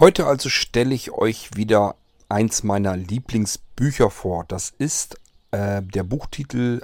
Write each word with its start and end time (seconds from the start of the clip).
Heute 0.00 0.26
also 0.26 0.48
stelle 0.48 0.94
ich 0.94 1.12
euch 1.12 1.56
wieder 1.56 1.94
eins 2.30 2.62
meiner 2.62 2.96
Lieblingsbücher 2.96 4.08
vor. 4.08 4.46
Das 4.48 4.72
ist 4.78 5.20
äh, 5.50 5.82
der 5.82 6.04
Buchtitel 6.04 6.80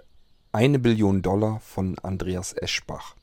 Eine 0.52 0.78
Billion 0.78 1.22
Dollar 1.22 1.60
von 1.60 1.98
Andreas 2.00 2.52
Eschbach. 2.52 3.16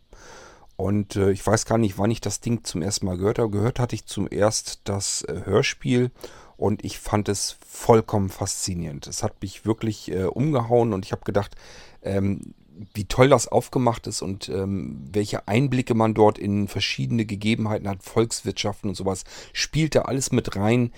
Und 0.78 1.16
äh, 1.16 1.30
ich 1.30 1.46
weiß 1.46 1.68
gar 1.68 1.78
nicht, 1.78 2.00
wann 2.00 2.10
ich 2.10 2.22
das 2.22 2.40
Ding 2.40 2.64
zum 2.64 2.82
ersten 2.82 3.06
Mal 3.06 3.18
gehört 3.18 3.38
habe. 3.38 3.52
Gehört 3.52 3.80
hatte 3.80 3.94
ich 3.94 4.08
zum 4.08 4.28
ersten 4.28 4.80
das 4.84 5.22
äh, 5.26 5.44
Hörspiel 5.46 6.10
und 6.58 6.84
ich 6.84 6.98
fand 6.98 7.30
es 7.30 7.58
vollkommen 7.64 8.30
faszinierend. 8.30 9.06
Es 9.06 9.22
hat 9.22 9.44
mich 9.44 9.64
wirklich 9.64 10.10
äh, 10.10 10.24
umgehauen 10.24 10.94
und 10.94 11.06
ich 11.06 11.12
habe 11.12 11.24
gedacht, 11.24 11.56
ähm, 12.02 12.56
wie 12.94 13.06
toll 13.06 13.30
das 13.30 13.48
aufgemacht 13.48 14.08
ist 14.08 14.22
und 14.22 14.50
ähm, 14.50 15.06
welche 15.12 15.48
Einblicke 15.48 15.94
man 15.94 16.14
dort 16.14 16.38
in 16.38 16.68
verschiedene 16.68 17.26
Gegebenheiten 17.26 17.88
hat, 17.88 18.04
Volkswirtschaften 18.04 18.90
und 18.90 18.96
sowas, 18.96 19.24
spielt 19.54 19.96
da 19.96 20.04
alles 20.04 20.32
mit 20.32 20.56
rein. 20.56 20.92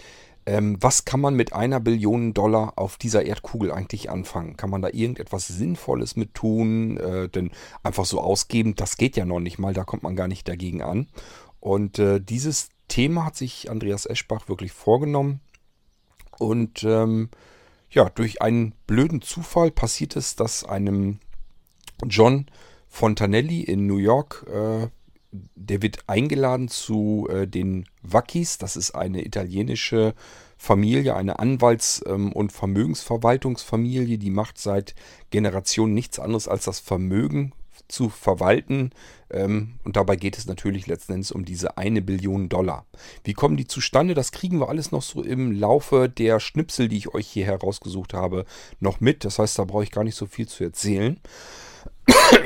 Ähm, 0.45 0.77
was 0.80 1.05
kann 1.05 1.19
man 1.19 1.35
mit 1.35 1.53
einer 1.53 1.80
Billion 1.80 2.33
Dollar 2.33 2.73
auf 2.75 2.97
dieser 2.97 3.25
Erdkugel 3.25 3.71
eigentlich 3.71 4.11
anfangen? 4.11 4.57
Kann 4.57 4.69
man 4.69 4.81
da 4.81 4.89
irgendetwas 4.89 5.47
Sinnvolles 5.47 6.16
mit 6.16 6.35
tun? 6.35 6.97
Äh, 6.97 7.30
denn 7.30 7.52
einfach 7.81 8.05
so 8.05 8.21
ausgeben, 8.21 8.75
das 8.75 8.97
geht 8.97 9.17
ja 9.17 9.25
noch 9.25 9.39
nicht 9.39 9.57
mal, 9.57 9.73
da 9.73 9.83
kommt 9.83 10.03
man 10.03 10.16
gar 10.16 10.27
nicht 10.27 10.47
dagegen 10.47 10.81
an. 10.81 11.07
Und 11.59 11.97
äh, 11.97 12.21
dieses 12.21 12.69
Thema 12.88 13.25
hat 13.25 13.35
sich 13.35 13.71
Andreas 13.71 14.05
Eschbach 14.05 14.47
wirklich 14.47 14.71
vorgenommen. 14.71 15.39
Und 16.38 16.83
ähm, 16.83 17.30
ja, 17.89 18.09
durch 18.09 18.41
einen 18.41 18.73
blöden 18.85 19.22
Zufall 19.22 19.72
passiert 19.72 20.16
es, 20.16 20.35
dass 20.35 20.63
einem 20.63 21.19
John 22.07 22.45
Fontanelli 22.88 23.61
in 23.61 23.88
New 23.88 23.97
York, 23.97 24.45
äh, 24.51 24.88
der 25.55 25.81
wird 25.81 25.99
eingeladen 26.07 26.67
zu 26.69 27.27
äh, 27.29 27.47
den 27.47 27.85
Wackis. 28.01 28.57
Das 28.57 28.75
ist 28.75 28.91
eine 28.91 29.25
italienische 29.25 30.13
Familie, 30.57 31.16
eine 31.16 31.39
Anwalts- 31.39 32.03
ähm, 32.07 32.31
und 32.31 32.51
Vermögensverwaltungsfamilie, 32.51 34.17
die 34.17 34.31
macht 34.31 34.57
seit 34.57 34.95
Generationen 35.29 35.93
nichts 35.93 36.19
anderes 36.19 36.47
als 36.47 36.66
das 36.66 36.79
Vermögen 36.79 37.53
zu 37.88 38.09
verwalten. 38.09 38.91
Ähm, 39.29 39.79
und 39.83 39.95
dabei 39.95 40.16
geht 40.16 40.38
es 40.38 40.47
natürlich 40.47 40.88
letzten 40.88 41.13
Endes 41.13 41.31
um 41.31 41.45
diese 41.45 41.77
eine 41.77 42.01
Billion 42.01 42.49
Dollar. 42.49 42.85
Wie 43.23 43.33
kommen 43.33 43.57
die 43.57 43.67
zustande? 43.67 44.13
Das 44.13 44.31
kriegen 44.31 44.59
wir 44.59 44.69
alles 44.69 44.91
noch 44.91 45.01
so 45.01 45.21
im 45.21 45.51
Laufe 45.51 46.09
der 46.09 46.39
Schnipsel, 46.39 46.88
die 46.88 46.97
ich 46.97 47.13
euch 47.13 47.27
hier 47.27 47.45
herausgesucht 47.45 48.13
habe, 48.13 48.45
noch 48.79 49.01
mit. 49.01 49.25
Das 49.25 49.39
heißt, 49.39 49.59
da 49.59 49.66
brauche 49.66 49.83
ich 49.83 49.91
gar 49.91 50.03
nicht 50.03 50.16
so 50.16 50.25
viel 50.25 50.47
zu 50.47 50.63
erzählen. 50.63 51.19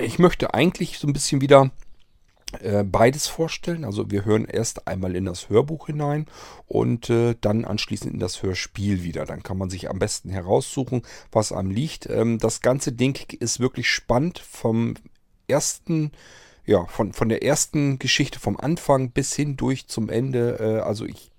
Ich 0.01 0.19
möchte 0.19 0.53
eigentlich 0.53 0.99
so 0.99 1.07
ein 1.07 1.13
bisschen 1.13 1.41
wieder 1.41 1.71
äh, 2.59 2.83
beides 2.83 3.27
vorstellen. 3.27 3.85
Also 3.85 4.09
wir 4.09 4.25
hören 4.25 4.45
erst 4.45 4.87
einmal 4.87 5.15
in 5.15 5.25
das 5.25 5.49
Hörbuch 5.49 5.87
hinein 5.87 6.25
und 6.67 7.09
äh, 7.09 7.35
dann 7.39 7.65
anschließend 7.65 8.13
in 8.13 8.19
das 8.19 8.41
Hörspiel 8.41 9.03
wieder. 9.03 9.25
Dann 9.25 9.43
kann 9.43 9.57
man 9.57 9.69
sich 9.69 9.89
am 9.89 9.99
besten 9.99 10.29
heraussuchen, 10.29 11.03
was 11.31 11.51
einem 11.51 11.71
liegt. 11.71 12.09
Ähm, 12.09 12.39
das 12.39 12.61
ganze 12.61 12.91
Ding 12.91 13.19
ist 13.39 13.59
wirklich 13.59 13.89
spannend 13.89 14.39
vom 14.39 14.95
ersten 15.47 16.11
ja, 16.65 16.85
von, 16.85 17.13
von 17.13 17.29
der 17.29 17.43
ersten 17.43 17.97
Geschichte 17.97 18.39
vom 18.39 18.55
Anfang 18.55 19.09
bis 19.09 19.33
hin 19.33 19.57
durch 19.57 19.87
zum 19.87 20.07
Ende. 20.09 20.59
Äh, 20.59 20.81
also 20.81 21.05
ich 21.05 21.31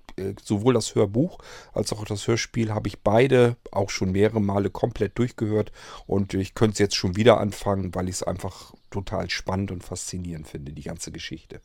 sowohl 0.43 0.75
das 0.75 0.95
Hörbuch 0.95 1.39
als 1.73 1.93
auch 1.93 2.05
das 2.05 2.27
Hörspiel 2.27 2.73
habe 2.73 2.89
ich 2.89 3.01
beide 3.01 3.57
auch 3.71 3.91
schon 3.91 4.13
mehrere 4.13 4.41
Male 4.41 4.71
komplett 4.71 5.19
durchgehört 5.19 5.73
und 6.07 6.35
ich 6.35 6.55
könnte 6.55 6.75
es 6.75 6.79
jetzt 6.79 6.97
schon 6.97 7.17
wieder 7.17 7.41
anfangen, 7.41 7.94
weil 7.94 8.09
ich 8.09 8.17
es 8.17 8.22
einfach 8.22 8.75
total 8.91 9.31
spannend 9.31 9.71
und 9.71 9.84
faszinierend 9.84 10.49
finde, 10.49 10.72
die 10.72 10.83
ganze 10.83 11.12
Geschichte. 11.12 11.61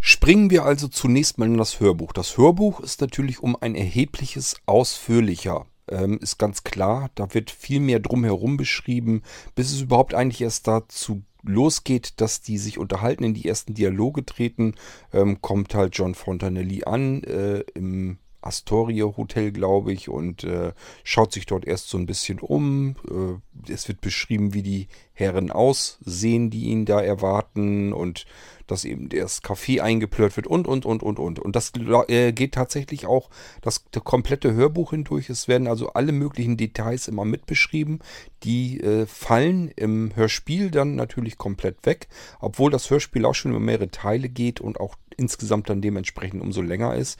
Springen 0.00 0.50
wir 0.50 0.64
also 0.64 0.88
zunächst 0.88 1.38
mal 1.38 1.46
in 1.46 1.56
das 1.56 1.80
Hörbuch. 1.80 2.12
Das 2.12 2.36
Hörbuch 2.36 2.80
ist 2.80 3.00
natürlich 3.00 3.42
um 3.42 3.56
ein 3.56 3.74
erhebliches 3.74 4.56
ausführlicher. 4.66 5.64
Ähm, 5.88 6.18
ist 6.18 6.38
ganz 6.38 6.62
klar, 6.62 7.10
da 7.14 7.32
wird 7.32 7.50
viel 7.50 7.80
mehr 7.80 8.00
drumherum 8.00 8.56
beschrieben, 8.56 9.22
bis 9.54 9.72
es 9.72 9.80
überhaupt 9.80 10.14
eigentlich 10.14 10.42
erst 10.42 10.66
dazu 10.66 11.22
losgeht, 11.44 12.20
dass 12.20 12.40
die 12.40 12.58
sich 12.58 12.78
unterhalten, 12.78 13.24
in 13.24 13.34
die 13.34 13.48
ersten 13.48 13.74
Dialoge 13.74 14.24
treten, 14.24 14.74
ähm, 15.12 15.40
kommt 15.40 15.74
halt 15.74 15.96
John 15.96 16.14
Fontanelli 16.14 16.84
an 16.84 17.22
äh, 17.24 17.60
im 17.74 18.18
Astoria 18.44 19.04
Hotel, 19.16 19.52
glaube 19.52 19.92
ich, 19.92 20.08
und 20.08 20.44
äh, 20.44 20.72
schaut 21.02 21.32
sich 21.32 21.46
dort 21.46 21.64
erst 21.66 21.88
so 21.88 21.98
ein 21.98 22.06
bisschen 22.06 22.38
um. 22.40 22.96
Äh, 23.08 23.72
es 23.72 23.88
wird 23.88 24.00
beschrieben, 24.00 24.54
wie 24.54 24.62
die 24.62 24.88
Herren 25.12 25.50
aussehen, 25.50 26.50
die 26.50 26.64
ihn 26.64 26.84
da 26.84 27.00
erwarten 27.00 27.92
und 27.92 28.26
dass 28.66 28.84
eben 28.84 29.08
das 29.08 29.42
Café 29.42 29.80
eingeplört 29.80 30.36
wird 30.36 30.46
und, 30.46 30.66
und, 30.66 30.86
und, 30.86 31.02
und, 31.02 31.18
und. 31.18 31.38
Und 31.38 31.56
das 31.56 31.72
äh, 32.08 32.32
geht 32.32 32.52
tatsächlich 32.52 33.06
auch 33.06 33.30
das, 33.60 33.84
das, 33.90 34.04
komplette 34.04 34.54
Hörbuch 34.54 34.90
hindurch. 34.90 35.30
Es 35.30 35.48
werden 35.48 35.68
also 35.68 35.90
alle 35.90 36.12
möglichen 36.12 36.56
Details 36.56 37.08
immer 37.08 37.24
mitbeschrieben. 37.24 38.00
Die 38.42 38.80
äh, 38.80 39.06
fallen 39.06 39.68
im 39.76 40.16
Hörspiel 40.16 40.70
dann 40.70 40.94
natürlich 40.96 41.38
komplett 41.38 41.84
weg, 41.84 42.08
obwohl 42.40 42.70
das 42.70 42.90
Hörspiel 42.90 43.24
auch 43.26 43.34
schon 43.34 43.52
über 43.52 43.60
mehrere 43.60 43.90
Teile 43.90 44.28
geht 44.28 44.60
und 44.60 44.80
auch 44.80 44.96
insgesamt 45.16 45.68
dann 45.68 45.82
dementsprechend 45.82 46.42
umso 46.42 46.62
länger 46.62 46.94
ist. 46.94 47.18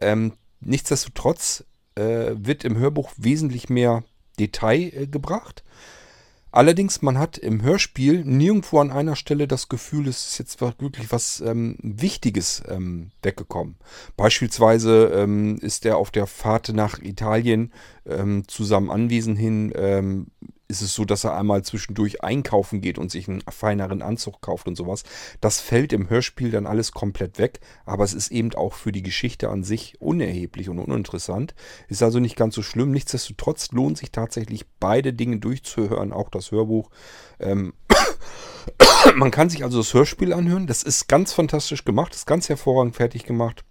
Ähm, 0.00 0.32
nichtsdestotrotz 0.60 1.64
äh, 1.94 2.32
wird 2.34 2.64
im 2.64 2.76
Hörbuch 2.76 3.12
wesentlich 3.16 3.68
mehr 3.68 4.04
Detail 4.38 4.92
äh, 4.94 5.06
gebracht. 5.06 5.64
Allerdings, 6.56 7.02
man 7.02 7.18
hat 7.18 7.36
im 7.36 7.60
Hörspiel 7.60 8.24
nirgendwo 8.24 8.78
an 8.78 8.90
einer 8.90 9.14
Stelle 9.14 9.46
das 9.46 9.68
Gefühl, 9.68 10.08
es 10.08 10.28
ist 10.28 10.38
jetzt 10.38 10.60
wirklich 10.62 11.12
was 11.12 11.42
ähm, 11.42 11.76
Wichtiges 11.82 12.62
ähm, 12.66 13.10
weggekommen. 13.22 13.76
Beispielsweise 14.16 15.12
ähm, 15.14 15.58
ist 15.58 15.84
er 15.84 15.98
auf 15.98 16.10
der 16.10 16.26
Fahrt 16.26 16.70
nach 16.72 16.98
Italien 16.98 17.74
ähm, 18.06 18.48
zu 18.48 18.64
seinem 18.64 18.90
Anwesen 18.90 19.36
hin 19.36 19.70
ähm, 19.76 20.28
ist 20.68 20.82
es 20.82 20.94
so, 20.94 21.04
dass 21.04 21.24
er 21.24 21.36
einmal 21.36 21.62
zwischendurch 21.62 22.22
einkaufen 22.22 22.80
geht 22.80 22.98
und 22.98 23.10
sich 23.10 23.28
einen 23.28 23.42
feineren 23.48 24.02
Anzug 24.02 24.40
kauft 24.40 24.66
und 24.66 24.76
sowas. 24.76 25.04
Das 25.40 25.60
fällt 25.60 25.92
im 25.92 26.10
Hörspiel 26.10 26.50
dann 26.50 26.66
alles 26.66 26.92
komplett 26.92 27.38
weg, 27.38 27.60
aber 27.84 28.04
es 28.04 28.14
ist 28.14 28.30
eben 28.30 28.52
auch 28.54 28.74
für 28.74 28.92
die 28.92 29.02
Geschichte 29.02 29.48
an 29.48 29.62
sich 29.62 30.00
unerheblich 30.00 30.68
und 30.68 30.78
uninteressant. 30.78 31.54
Ist 31.88 32.02
also 32.02 32.18
nicht 32.18 32.36
ganz 32.36 32.54
so 32.54 32.62
schlimm. 32.62 32.90
Nichtsdestotrotz 32.90 33.70
lohnt 33.72 33.98
sich 33.98 34.10
tatsächlich 34.10 34.66
beide 34.80 35.12
Dinge 35.12 35.38
durchzuhören, 35.38 36.12
auch 36.12 36.30
das 36.30 36.50
Hörbuch. 36.50 36.90
Ähm 37.38 37.72
Man 39.14 39.30
kann 39.30 39.48
sich 39.48 39.62
also 39.62 39.78
das 39.78 39.94
Hörspiel 39.94 40.32
anhören. 40.32 40.66
Das 40.66 40.82
ist 40.82 41.08
ganz 41.08 41.32
fantastisch 41.32 41.84
gemacht, 41.84 42.14
ist 42.14 42.26
ganz 42.26 42.48
hervorragend 42.48 42.96
fertig 42.96 43.24
gemacht 43.24 43.64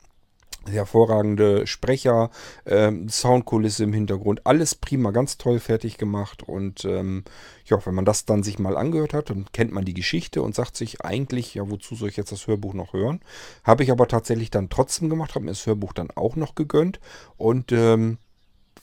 hervorragende 0.70 1.68
Sprecher, 1.68 2.30
ähm, 2.66 3.10
Soundkulisse 3.10 3.84
im 3.84 3.94
Hintergrund, 3.94 4.46
alles 4.46 4.76
prima, 4.76 5.12
ganz 5.12 5.38
toll 5.38 5.60
fertig 5.60 5.98
gemacht 5.98 6.44
und 6.44 6.86
ähm, 6.86 7.24
ja, 7.66 7.84
wenn 7.86 7.96
man 7.96 8.06
das 8.06 8.26
dann 8.26 8.44
sich 8.44 8.60
mal 8.60 8.78
angehört 8.78 9.14
hat, 9.14 9.30
dann 9.30 9.46
kennt 9.52 9.72
man 9.72 9.86
die 9.86 9.94
Geschichte 9.94 10.42
und 10.42 10.56
sagt 10.56 10.78
sich 10.78 11.02
eigentlich, 11.02 11.56
ja, 11.56 11.70
wozu 11.70 11.96
soll 11.96 12.10
ich 12.10 12.18
jetzt 12.18 12.32
das 12.32 12.48
Hörbuch 12.48 12.74
noch 12.74 12.94
hören? 12.94 13.22
Habe 13.64 13.84
ich 13.84 13.92
aber 13.92 14.08
tatsächlich 14.08 14.52
dann 14.52 14.70
trotzdem 14.70 15.10
gemacht, 15.10 15.36
habe 15.36 15.46
mir 15.46 15.52
das 15.52 15.66
Hörbuch 15.66 15.94
dann 15.94 16.12
auch 16.12 16.36
noch 16.36 16.56
gegönnt 16.56 17.00
und 17.38 17.72
ähm, 17.72 18.18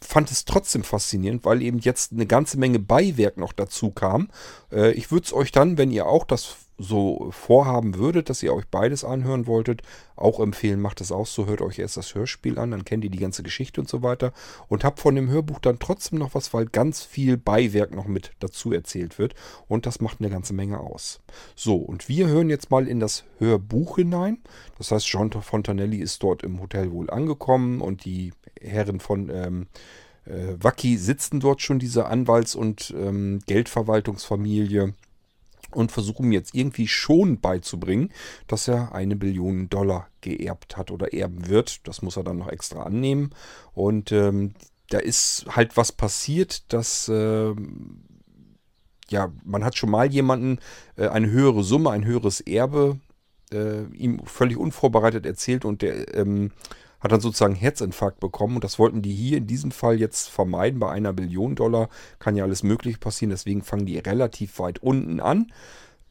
fand 0.01 0.31
es 0.31 0.45
trotzdem 0.45 0.83
faszinierend, 0.83 1.45
weil 1.45 1.63
eben 1.63 1.79
jetzt 1.79 2.13
eine 2.13 2.27
ganze 2.27 2.59
Menge 2.59 2.79
Beiwerk 2.79 3.37
noch 3.37 3.53
dazu 3.53 3.91
kam. 3.91 4.29
Äh, 4.71 4.93
ich 4.93 5.11
würde 5.11 5.27
es 5.27 5.33
euch 5.33 5.53
dann, 5.53 5.79
wenn 5.79 5.91
ihr 5.91 6.07
auch 6.07 6.25
das 6.25 6.57
so 6.79 7.29
vorhaben 7.31 7.97
würdet, 7.97 8.29
dass 8.29 8.43
ihr 8.43 8.55
euch 8.55 8.67
beides 8.69 9.05
anhören 9.05 9.47
wolltet, 9.47 9.83
auch 10.17 10.41
empfehlen, 10.41 10.81
macht 10.81 11.01
es 11.01 11.13
auch 11.13 11.27
so, 11.27 11.47
hört 11.47 11.61
euch 11.61 11.79
erst 11.79 11.97
das 11.97 12.15
Hörspiel 12.15 12.59
an, 12.59 12.71
dann 12.71 12.85
kennt 12.85 13.05
ihr 13.05 13.11
die 13.11 13.19
ganze 13.19 13.43
Geschichte 13.43 13.81
und 13.81 13.89
so 13.89 14.03
weiter 14.03 14.33
und 14.69 14.85
habt 14.85 15.01
von 15.01 15.15
dem 15.15 15.29
Hörbuch 15.29 15.61
dann 15.61 15.79
trotzdem 15.79 16.19
noch 16.19 16.35
was, 16.35 16.53
weil 16.55 16.67
ganz 16.67 17.03
viel 17.03 17.37
Beiwerk 17.37 17.95
noch 17.95 18.07
mit 18.07 18.33
dazu 18.41 18.73
erzählt 18.73 19.19
wird 19.19 19.35
und 19.69 19.87
das 19.87 20.01
macht 20.01 20.21
eine 20.21 20.31
ganze 20.31 20.55
Menge 20.55 20.81
aus. 20.81 21.21
So, 21.55 21.77
und 21.77 22.09
wir 22.09 22.29
hören 22.29 22.51
jetzt 22.51 22.71
mal 22.71 22.89
in 22.89 23.01
das 23.01 23.25
Hörbuch 23.39 23.97
hinein. 23.97 24.39
Das 24.79 24.91
heißt, 24.91 25.07
John 25.07 25.31
Fontanelli 25.31 25.99
ist 25.99 26.23
dort 26.23 26.43
im 26.43 26.61
Hotel 26.61 26.91
wohl 26.91 27.11
angekommen 27.11 27.81
und 27.81 28.05
die 28.05 28.33
Herren 28.61 29.01
von 29.01 29.31
ähm, 29.31 29.67
äh, 30.25 30.55
Wacki 30.59 30.97
sitzen 30.99 31.41
dort 31.41 31.63
schon, 31.63 31.79
diese 31.79 32.07
Anwalts- 32.07 32.55
und 32.55 32.95
ähm, 32.97 33.41
Geldverwaltungsfamilie 33.47 34.95
und 35.77 35.93
versuchen 35.93 36.33
jetzt 36.33 36.55
irgendwie 36.55 36.89
schon 36.89 37.41
beizubringen, 37.41 38.11
dass 38.47 38.69
er 38.69 38.95
eine 38.95 39.17
Billion 39.17 39.69
Dollar 39.69 40.09
geerbt 40.21 40.77
hat 40.77 40.91
oder 40.91 41.13
erben 41.13 41.49
wird. 41.49 41.87
Das 41.87 42.03
muss 42.03 42.17
er 42.17 42.25
dann 42.25 42.39
noch 42.39 42.49
extra 42.49 42.83
annehmen. 42.83 43.31
Und 43.73 44.13
ähm, 44.13 44.55
da 44.91 44.99
ist 44.99 45.47
halt 45.49 45.77
was 45.77 45.93
passiert, 45.93 46.73
dass 46.73 47.09
äh, 47.09 47.55
ja, 49.09 49.33
man 49.45 49.65
hat 49.65 49.77
schon 49.77 49.91
mal 49.91 50.11
jemanden 50.11 50.59
äh, 50.97 51.09
eine 51.09 51.31
höhere 51.31 51.63
Summe, 51.63 51.91
ein 51.91 52.05
höheres 52.05 52.41
Erbe 52.41 52.99
äh, 53.53 53.85
ihm 53.95 54.21
völlig 54.25 54.57
unvorbereitet 54.57 55.27
erzählt 55.27 55.65
und 55.65 55.83
der 55.83 56.15
ähm, 56.15 56.53
hat 57.03 57.11
dann 57.11 57.21
sozusagen 57.21 57.57
Herzinfarkt 57.57 58.21
bekommen 58.21 58.55
und 58.55 58.65
das 58.65 58.79
wollten 58.79 59.03
die 59.03 59.13
hier 59.13 59.39
in 59.39 59.47
diesem 59.47 59.73
Fall 59.73 59.99
jetzt 59.99 60.29
vermeiden. 60.29 60.79
Bei 60.79 60.91
einer 60.91 61.13
Billion 61.13 61.57
Dollar 61.57 61.89
kann 62.19 62.37
ja 62.37 62.45
alles 62.45 62.63
Mögliche 62.63 62.99
passieren, 62.99 63.31
deswegen 63.31 63.63
fangen 63.63 63.87
die 63.87 63.99
relativ 63.99 64.59
weit 64.61 64.79
unten 64.79 65.21
an. 65.21 65.53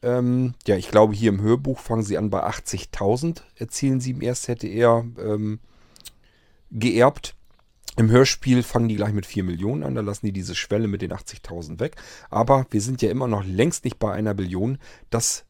Ähm, 0.02 0.54
ja, 0.66 0.76
ich 0.76 0.90
glaube, 0.90 1.14
hier 1.14 1.30
im 1.30 1.40
Hörbuch 1.40 1.78
fangen 1.78 2.02
sie 2.02 2.18
an 2.18 2.28
bei 2.28 2.44
80.000, 2.44 3.42
erzielen 3.56 4.00
sie 4.00 4.10
im 4.10 4.20
erst 4.20 4.48
hätte 4.48 4.66
er 4.66 5.06
ähm, 5.18 5.60
geerbt. 6.70 7.34
Im 7.96 8.10
Hörspiel 8.10 8.62
fangen 8.62 8.88
die 8.88 8.96
gleich 8.96 9.12
mit 9.12 9.26
4 9.26 9.44
Millionen 9.44 9.82
an, 9.82 9.94
da 9.94 10.00
lassen 10.00 10.26
die 10.26 10.32
diese 10.32 10.54
Schwelle 10.54 10.88
mit 10.88 11.02
den 11.02 11.12
80.000 11.12 11.78
weg. 11.78 11.96
Aber 12.30 12.66
wir 12.70 12.80
sind 12.80 13.00
ja 13.02 13.10
immer 13.10 13.28
noch 13.28 13.44
längst 13.44 13.84
nicht 13.84 13.98
bei 13.98 14.12
einer 14.12 14.34
Billion. 14.34 14.78
Das 15.10 15.44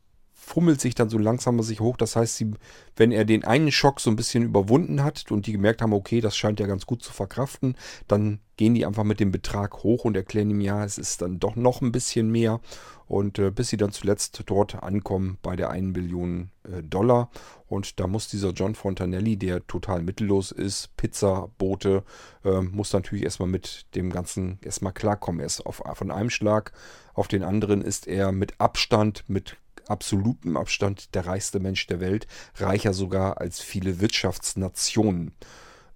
fummelt 0.45 0.81
sich 0.81 0.95
dann 0.95 1.09
so 1.09 1.19
langsam 1.19 1.63
sich 1.63 1.81
hoch. 1.81 1.97
Das 1.97 2.17
heißt, 2.17 2.37
sie, 2.37 2.51
wenn 2.97 3.13
er 3.13 3.25
den 3.25 3.45
einen 3.45 3.71
Schock 3.71 4.01
so 4.01 4.11
ein 4.11 4.17
bisschen 4.17 4.43
überwunden 4.43 5.03
hat 5.03 5.31
und 5.31 5.47
die 5.47 5.53
gemerkt 5.53 5.81
haben, 5.81 5.93
okay, 5.93 6.21
das 6.21 6.37
scheint 6.37 6.59
ja 6.59 6.67
ganz 6.67 6.85
gut 6.85 7.03
zu 7.03 7.13
verkraften, 7.13 7.77
dann 8.09 8.41
gehen 8.57 8.75
die 8.75 8.85
einfach 8.85 9.05
mit 9.05 9.21
dem 9.21 9.31
Betrag 9.31 9.83
hoch 9.85 10.05
und 10.05 10.17
erklären 10.17 10.51
ihm, 10.51 10.61
ja, 10.61 10.85
es 10.85 10.99
ist 10.99 11.23
dann 11.23 11.39
doch 11.39 11.55
noch 11.55 11.81
ein 11.81 11.93
bisschen 11.93 12.31
mehr. 12.31 12.61
Und 13.07 13.39
äh, 13.39 13.51
bis 13.51 13.69
sie 13.69 13.77
dann 13.77 13.93
zuletzt 13.93 14.43
dort 14.47 14.83
ankommen 14.83 15.39
bei 15.43 15.55
der 15.55 15.71
1 15.71 15.93
Billion 15.93 16.51
äh, 16.65 16.83
Dollar. 16.83 17.31
Und 17.67 18.01
da 18.01 18.07
muss 18.07 18.29
dieser 18.29 18.51
John 18.51 18.75
Fontanelli, 18.75 19.37
der 19.37 19.67
total 19.67 20.03
mittellos 20.03 20.51
ist, 20.51 20.97
Pizzabote, 20.97 22.05
äh, 22.45 22.61
muss 22.63 22.93
natürlich 22.93 23.25
erstmal 23.25 23.49
mit 23.49 23.87
dem 23.95 24.11
Ganzen 24.11 24.59
erstmal 24.63 24.93
klarkommen. 24.93 25.41
Er 25.41 25.47
ist 25.47 25.65
auf, 25.65 25.83
von 25.95 26.11
einem 26.11 26.31
Schlag 26.31 26.73
auf 27.15 27.29
den 27.29 27.43
anderen 27.43 27.83
ist 27.83 28.07
er 28.07 28.33
mit 28.33 28.59
Abstand, 28.59 29.25
mit 29.29 29.59
absolutem 29.89 30.57
Abstand 30.57 31.15
der 31.15 31.27
reichste 31.27 31.61
Mensch 31.61 31.87
der 31.87 32.01
Welt, 32.01 32.27
reicher 32.57 32.93
sogar 32.93 33.41
als 33.41 33.61
viele 33.61 34.01
Wirtschaftsnationen. 34.01 35.35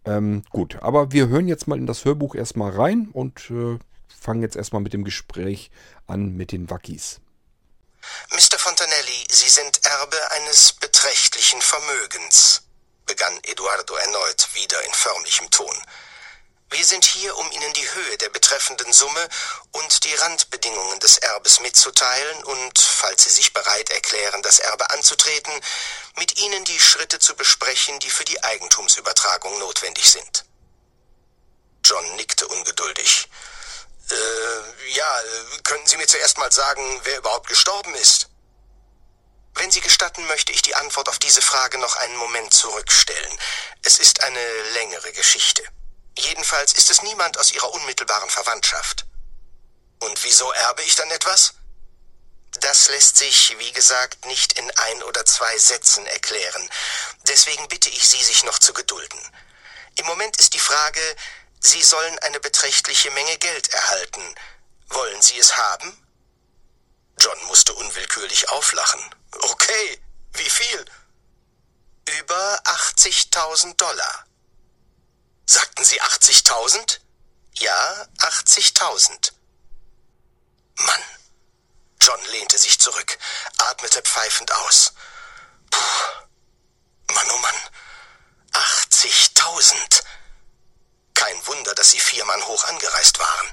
Ähm, 0.05 0.45
gut, 0.51 0.77
aber 0.83 1.13
wir 1.13 1.29
hören 1.29 1.49
jetzt 1.49 1.67
mal 1.67 1.79
in 1.79 1.87
das 1.87 2.05
Hörbuch 2.05 2.35
erstmal 2.35 2.73
rein 2.73 3.09
und 3.13 3.51
äh, 3.51 3.79
fangen 4.21 4.43
jetzt 4.43 4.57
erstmal 4.57 4.83
mit 4.83 4.93
dem 4.93 5.05
Gespräch 5.05 5.71
an 6.07 6.37
mit 6.37 6.53
den 6.53 6.71
Wackis. 6.71 7.21
Mr. 8.31 8.59
Fontanelli, 8.59 9.25
Sie 9.29 9.49
sind 9.49 9.81
Erbe 9.85 10.31
eines 10.33 10.73
beträchtlichen 10.75 11.61
Vermögens, 11.61 12.63
begann 13.05 13.37
Eduardo 13.43 13.95
erneut, 13.95 14.49
wieder 14.55 14.85
in 14.85 14.93
förmlichem 14.93 15.51
Ton. 15.51 15.75
Wir 16.71 16.85
sind 16.85 17.05
hier, 17.05 17.37
um 17.37 17.51
Ihnen 17.53 17.73
die 17.75 17.95
Höhe 17.95 18.19
der 18.19 18.29
betreffenden 18.31 18.93
Summe 18.93 19.29
und 19.71 20.03
die 20.03 20.15
Randbedingungen 20.15 20.99
des 20.99 21.19
Erbes 21.19 21.61
mitzuteilen 21.61 22.45
und, 22.45 22.79
falls 22.79 23.23
Sie 23.23 23.31
sich 23.31 23.53
bereit 23.53 23.89
erklären, 23.91 24.43
das 24.43 24.59
Erbe 24.59 24.91
anzutreten, 24.91 25.53
mit 26.17 26.39
Ihnen 26.39 26.65
die 26.65 26.81
Schritte 26.81 27.21
zu 27.21 27.37
besprechen, 27.37 28.01
die 28.01 28.11
für 28.11 28.25
die 28.25 28.43
Eigentumsübertragung 28.43 29.59
notwendig 29.61 30.11
sind. 30.11 30.45
John 31.85 32.17
nickte 32.17 32.49
ungeduldig. 32.49 33.29
Äh, 34.11 34.91
ja, 34.91 35.21
könnten 35.63 35.87
Sie 35.87 35.97
mir 35.97 36.09
zuerst 36.09 36.37
mal 36.39 36.51
sagen, 36.51 37.01
wer 37.05 37.19
überhaupt 37.19 37.49
gestorben 37.49 37.95
ist? 37.95 38.29
Wenn 39.55 39.71
Sie 39.71 39.81
gestatten, 39.81 40.27
möchte 40.27 40.51
ich 40.51 40.63
die 40.63 40.75
Antwort 40.75 41.09
auf 41.09 41.21
diese 41.21 41.43
Frage 41.43 41.79
noch 41.79 41.95
einen 41.97 42.17
Moment 42.17 42.53
zurückstellen. 42.53 43.39
Es 43.83 43.99
ist 44.01 44.23
eine 44.23 44.63
längere 44.75 45.13
Geschichte. 45.13 45.63
Jedenfalls 46.19 46.73
ist 46.73 46.91
es 46.91 47.03
niemand 47.03 47.39
aus 47.39 47.53
ihrer 47.53 47.73
unmittelbaren 47.73 48.31
Verwandtschaft. 48.31 49.07
Und 50.01 50.25
wieso 50.25 50.51
erbe 50.53 50.83
ich 50.83 50.95
dann 50.95 51.11
etwas? 51.11 51.55
Das 52.61 52.89
lässt 52.89 53.19
sich, 53.19 53.57
wie 53.59 53.73
gesagt, 53.73 54.25
nicht 54.27 54.55
in 54.55 54.71
ein 54.71 55.03
oder 55.03 55.25
zwei 55.25 55.59
Sätzen 55.59 56.07
erklären. 56.07 56.71
Deswegen 57.29 57.69
bitte 57.69 57.91
ich 57.91 58.09
Sie, 58.09 58.23
sich 58.23 58.45
noch 58.45 58.59
zu 58.59 58.73
gedulden. 58.73 59.21
Im 59.97 60.07
Moment 60.07 60.37
ist 60.39 60.55
die 60.55 60.59
Frage, 60.59 61.01
Sie 61.61 61.83
sollen 61.83 62.19
eine 62.21 62.41
beträchtliche 62.41 63.11
Menge 63.11 63.37
Geld 63.39 63.69
erhalten. 63.69 64.35
Wollen 64.89 65.21
Sie 65.23 65.39
es 65.39 65.57
haben? 65.57 66.07
John 67.19 67.45
musste 67.47 67.75
unwillkürlich 67.75 68.49
auflachen. 68.51 69.03
Okay, 69.33 70.01
wie 70.35 70.51
viel? 70.51 70.85
Über 72.19 72.61
80.000 72.65 73.75
Dollar. 73.77 74.26
Sagten 75.47 75.85
Sie 75.85 76.03
80.000? 76.03 76.99
Ja, 77.55 78.07
80.000. 78.19 79.33
Mann. 80.75 81.05
John 82.01 82.23
lehnte 82.27 82.59
sich 82.59 82.79
zurück, 82.79 83.19
atmete 83.59 84.03
pfeifend 84.03 84.53
aus. 84.53 84.93
Puh. 85.71 87.15
Mann, 87.15 87.31
oh 87.31 87.39
Mann. 87.39 87.55
80.000. 88.53 90.03
Kein 91.15 91.47
Wunder, 91.47 91.75
dass 91.75 91.93
sie 91.93 92.01
vier 92.01 92.25
Mann 92.25 92.45
hoch 92.45 92.65
angereist 92.65 93.19
waren. 93.19 93.53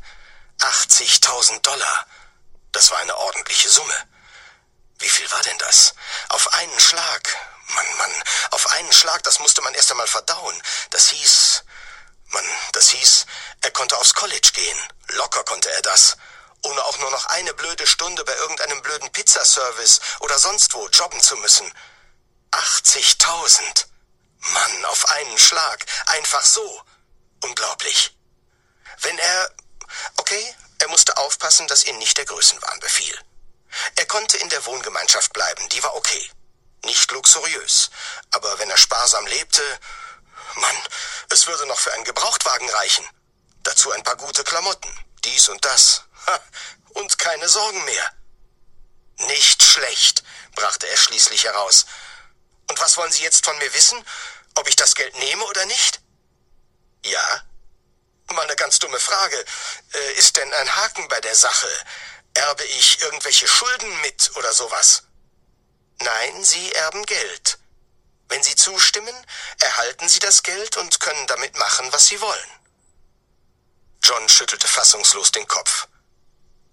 80.000 0.59 1.61
Dollar. 1.61 2.07
Das 2.71 2.89
war 2.91 2.97
eine 2.97 3.15
ordentliche 3.15 3.69
Summe. 3.69 4.07
Wie 4.99 5.09
viel 5.09 5.29
war 5.31 5.41
denn 5.43 5.57
das? 5.59 5.93
Auf 6.29 6.53
einen 6.53 6.79
Schlag. 6.79 7.37
Mann, 7.67 7.97
Mann, 7.97 8.23
auf 8.51 8.71
einen 8.73 8.91
Schlag, 8.91 9.23
das 9.23 9.39
musste 9.39 9.61
man 9.61 9.73
erst 9.73 9.91
einmal 9.91 10.07
verdauen. 10.07 10.61
Das 10.89 11.09
hieß 11.09 11.63
Mann, 12.33 12.45
das 12.73 12.89
hieß, 12.89 13.25
er 13.61 13.71
konnte 13.71 13.97
aufs 13.97 14.13
College 14.13 14.49
gehen. 14.53 14.77
Locker 15.09 15.43
konnte 15.43 15.71
er 15.71 15.81
das. 15.83 16.17
Ohne 16.63 16.83
auch 16.85 16.97
nur 16.99 17.11
noch 17.11 17.25
eine 17.27 17.53
blöde 17.53 17.85
Stunde 17.85 18.23
bei 18.23 18.35
irgendeinem 18.35 18.81
blöden 18.81 19.11
Pizzaservice 19.11 19.99
oder 20.19 20.39
sonst 20.39 20.73
wo 20.73 20.87
jobben 20.89 21.19
zu 21.21 21.35
müssen. 21.37 21.71
80.000. 22.51 23.85
Mann, 24.39 24.85
auf 24.85 25.09
einen 25.09 25.37
Schlag. 25.37 25.85
Einfach 26.07 26.43
so. 26.43 26.83
Unglaublich. 27.41 28.15
Wenn 29.01 29.17
er... 29.19 29.55
Okay, 30.17 30.55
er 30.79 30.87
musste 30.89 31.17
aufpassen, 31.17 31.67
dass 31.67 31.83
ihn 31.83 31.97
nicht 31.97 32.17
der 32.17 32.25
Größenwahn 32.25 32.79
befiel. 32.79 33.17
Er 33.95 34.05
konnte 34.05 34.37
in 34.37 34.49
der 34.49 34.65
Wohngemeinschaft 34.65 35.33
bleiben, 35.33 35.67
die 35.69 35.83
war 35.83 35.95
okay. 35.95 36.31
Nicht 36.85 37.11
luxuriös. 37.11 37.89
Aber 38.31 38.59
wenn 38.59 38.69
er 38.69 38.77
sparsam 38.77 39.25
lebte, 39.27 39.63
Mann, 40.55 40.75
es 41.29 41.47
würde 41.47 41.65
noch 41.65 41.79
für 41.79 41.93
einen 41.93 42.03
Gebrauchtwagen 42.03 42.69
reichen. 42.69 43.07
Dazu 43.63 43.91
ein 43.91 44.03
paar 44.03 44.17
gute 44.17 44.43
Klamotten, 44.43 44.91
dies 45.23 45.49
und 45.49 45.63
das. 45.65 46.03
Ha, 46.27 46.39
und 46.89 47.17
keine 47.17 47.47
Sorgen 47.49 47.83
mehr. 47.85 48.13
Nicht 49.27 49.63
schlecht, 49.63 50.23
brachte 50.55 50.87
er 50.87 50.97
schließlich 50.97 51.43
heraus. 51.45 51.85
Und 52.69 52.79
was 52.79 52.97
wollen 52.97 53.11
Sie 53.11 53.23
jetzt 53.23 53.45
von 53.45 53.57
mir 53.57 53.73
wissen? 53.73 54.03
Ob 54.55 54.67
ich 54.67 54.75
das 54.75 54.95
Geld 54.95 55.15
nehme 55.17 55.43
oder 55.45 55.65
nicht? 55.65 56.01
Ja. 57.05 57.43
Mal 58.27 58.43
eine 58.43 58.55
ganz 58.55 58.79
dumme 58.79 58.99
Frage. 58.99 59.45
Äh, 59.93 60.13
ist 60.13 60.37
denn 60.37 60.51
ein 60.53 60.75
Haken 60.75 61.07
bei 61.07 61.21
der 61.21 61.35
Sache? 61.35 61.67
Erbe 62.33 62.63
ich 62.63 63.01
irgendwelche 63.01 63.47
Schulden 63.47 64.01
mit 64.01 64.31
oder 64.35 64.53
sowas? 64.53 65.03
Nein, 65.99 66.43
Sie 66.43 66.71
erben 66.73 67.05
Geld. 67.05 67.59
Zustimmen, 68.63 69.27
erhalten 69.59 70.07
Sie 70.07 70.19
das 70.19 70.41
Geld 70.41 70.77
und 70.77 71.01
können 71.01 71.27
damit 71.27 71.57
machen, 71.57 71.91
was 71.91 72.07
Sie 72.07 72.21
wollen. 72.21 72.51
John 74.01 74.29
schüttelte 74.29 74.69
fassungslos 74.69 75.33
den 75.33 75.45
Kopf. 75.49 75.89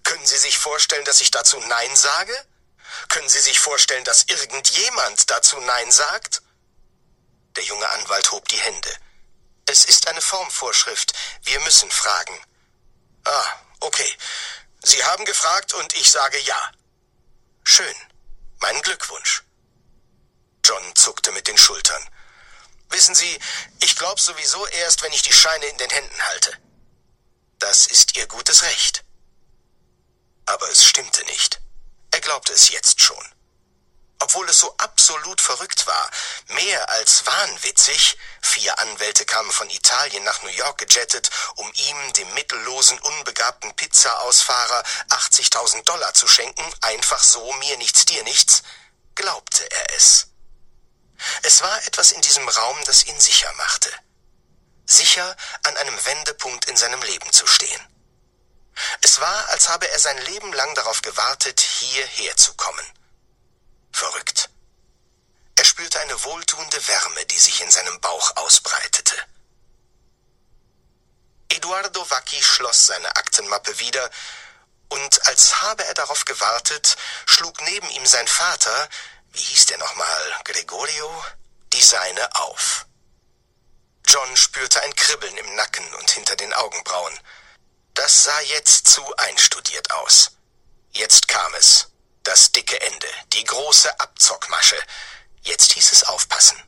Können 0.05 0.25
Sie 0.25 0.39
sich 0.39 0.57
vorstellen, 0.57 1.05
dass 1.05 1.21
ich 1.21 1.33
dazu 1.33 1.59
Nein 1.59 1.97
sage? 1.97 2.47
Können 3.09 3.29
Sie 3.29 3.41
sich 3.41 3.59
vorstellen, 3.59 4.05
dass 4.05 4.23
irgendjemand 4.29 5.31
dazu 5.31 5.59
Nein 5.59 5.91
sagt? 5.91 6.43
Der 7.57 7.65
junge 7.65 7.89
Anwalt 7.89 8.31
hob 8.31 8.47
die 8.49 8.61
Hände. 8.61 8.97
Es 9.67 9.85
ist 9.85 10.07
eine 10.07 10.21
Formvorschrift. 10.21 11.13
Wir 11.43 11.59
müssen 11.61 11.91
fragen. 11.91 12.41
Ah, 13.25 13.53
okay. 13.81 14.17
Sie 14.85 15.03
haben 15.07 15.25
gefragt 15.25 15.75
und 15.75 15.93
ich 15.95 16.09
sage 16.09 16.39
ja. 16.39 16.73
Schön. 17.65 17.95
Mein 18.61 18.81
Glückwunsch. 18.83 19.43
John 20.65 20.97
zuckte 20.97 21.33
mit 21.33 21.47
den 21.47 21.59
Schultern. 21.59 22.09
Wissen 22.91 23.15
Sie, 23.15 23.39
ich 23.81 23.97
glaube 23.97 24.21
sowieso 24.21 24.67
erst, 24.67 25.03
wenn 25.03 25.13
ich 25.13 25.23
die 25.23 25.33
Scheine 25.33 25.67
in 25.67 25.79
den 25.79 25.91
Händen 25.91 26.23
halte. 26.29 26.59
Das 27.59 27.87
ist 27.87 28.17
Ihr 28.17 28.27
gutes 28.27 28.63
Recht. 28.63 29.05
Aber 30.47 30.69
es 30.71 30.85
stimmte 30.85 31.25
nicht. 31.27 31.61
Er 32.11 32.21
glaubte 32.21 32.53
es 32.53 32.71
jetzt 32.71 33.01
schon. 33.01 33.25
Obwohl 34.19 34.49
es 34.51 34.59
so 34.59 34.75
absolut 34.77 35.41
verrückt 35.41 35.87
war, 35.87 36.11
mehr 36.49 36.91
als 36.91 37.25
wahnwitzig, 37.25 38.19
vier 38.43 38.79
Anwälte 38.79 39.25
kamen 39.25 39.51
von 39.51 39.71
Italien 39.71 40.25
nach 40.25 40.43
New 40.43 40.51
York 40.51 40.79
gejettet, 40.79 41.31
um 41.57 41.73
ihm, 41.73 42.13
dem 42.13 42.35
mittellosen, 42.35 42.99
unbegabten 42.99 43.75
Pizzaausfahrer, 43.77 44.85
80.000 45.09 45.85
Dollar 45.85 46.13
zu 46.13 46.29
schenken, 46.29 46.65
einfach 46.83 47.23
so, 47.23 47.53
mir 47.55 47.79
nichts, 47.79 48.05
dir 48.05 48.23
nichts, 48.25 48.63
glaubte 49.15 49.71
er 49.71 49.95
es. 49.95 50.30
Es 51.43 51.63
war 51.63 51.87
etwas 51.87 52.13
in 52.13 52.21
diesem 52.21 52.49
Raum, 52.49 52.79
das 52.85 53.05
ihn 53.05 53.21
sicher 53.21 53.53
machte. 53.55 53.91
Sicher, 54.87 55.37
an 55.65 55.77
einem 55.77 56.05
Wendepunkt 56.05 56.65
in 56.67 56.77
seinem 56.77 57.03
Leben 57.03 57.33
zu 57.33 57.47
stehen. 57.47 57.87
Es 59.03 59.21
war, 59.21 59.49
als 59.51 59.69
habe 59.69 59.89
er 59.89 59.99
sein 59.99 60.19
Leben 60.19 60.53
lang 60.53 60.75
darauf 60.75 61.03
gewartet, 61.03 61.61
hierher 61.61 62.37
zu 62.37 62.55
kommen. 62.55 62.87
Verrückt. 63.93 64.51
Er 65.57 65.65
spürte 65.65 66.01
eine 66.01 66.25
wohltuende 66.25 66.89
Wärme, 66.89 67.27
die 67.27 67.39
sich 67.39 67.61
in 67.61 67.71
seinem 67.71 68.01
Bauch 68.01 68.37
ausbreitete. 68.37 69.17
Eduardo 71.51 72.09
Vacchi 72.09 72.43
schloss 72.43 72.87
seine 72.87 73.15
Aktenmappe 73.17 73.79
wieder, 73.79 74.11
und 74.89 75.27
als 75.29 75.63
habe 75.63 75.85
er 75.85 75.95
darauf 75.95 76.25
gewartet, 76.25 76.97
schlug 77.27 77.61
neben 77.63 77.89
ihm 77.91 78.07
sein 78.07 78.27
Vater, 78.27 78.89
wie 79.33 79.41
hieß 79.41 79.67
der 79.67 79.79
nochmal, 79.79 80.41
Gregorio, 80.45 81.25
die 81.73 81.83
seine 81.83 82.37
auf. 82.37 82.87
John 84.07 84.37
spürte 84.37 84.83
ein 84.83 84.95
Kribbeln 84.97 85.37
im 85.37 85.55
Nacken 85.55 85.95
und 85.95 86.11
hinter 86.11 86.37
den 86.37 86.53
Augenbrauen. 86.55 87.19
Das 87.95 88.25
sah 88.25 88.41
jetzt 88.43 88.89
zu 88.89 89.05
einstudiert 89.17 89.91
aus. 89.93 90.33
Jetzt 90.93 91.29
kam 91.29 91.55
es. 91.55 91.89
Das 92.23 92.53
dicke 92.53 92.81
Ende, 92.81 93.09
die 93.33 93.45
große 93.45 94.01
Abzockmasche. 94.01 94.77
Jetzt 95.43 95.73
hieß 95.73 95.93
es 95.93 96.05
aufpassen. 96.05 96.61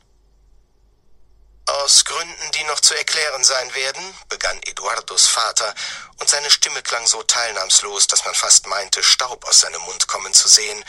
Aus 1.65 2.03
Gründen, 2.03 2.51
die 2.51 2.63
noch 2.65 2.81
zu 2.81 2.93
erklären 2.93 3.43
sein 3.43 3.73
werden, 3.73 4.17
begann 4.27 4.61
Eduardos 4.63 5.27
Vater, 5.27 5.73
und 6.19 6.29
seine 6.29 6.51
Stimme 6.51 6.81
klang 6.81 7.07
so 7.07 7.23
teilnahmslos, 7.23 8.07
dass 8.07 8.25
man 8.25 8.35
fast 8.35 8.67
meinte, 8.67 9.01
Staub 9.01 9.45
aus 9.45 9.61
seinem 9.61 9.81
Mund 9.81 10.07
kommen 10.07 10.33
zu 10.33 10.47
sehen, 10.47 10.83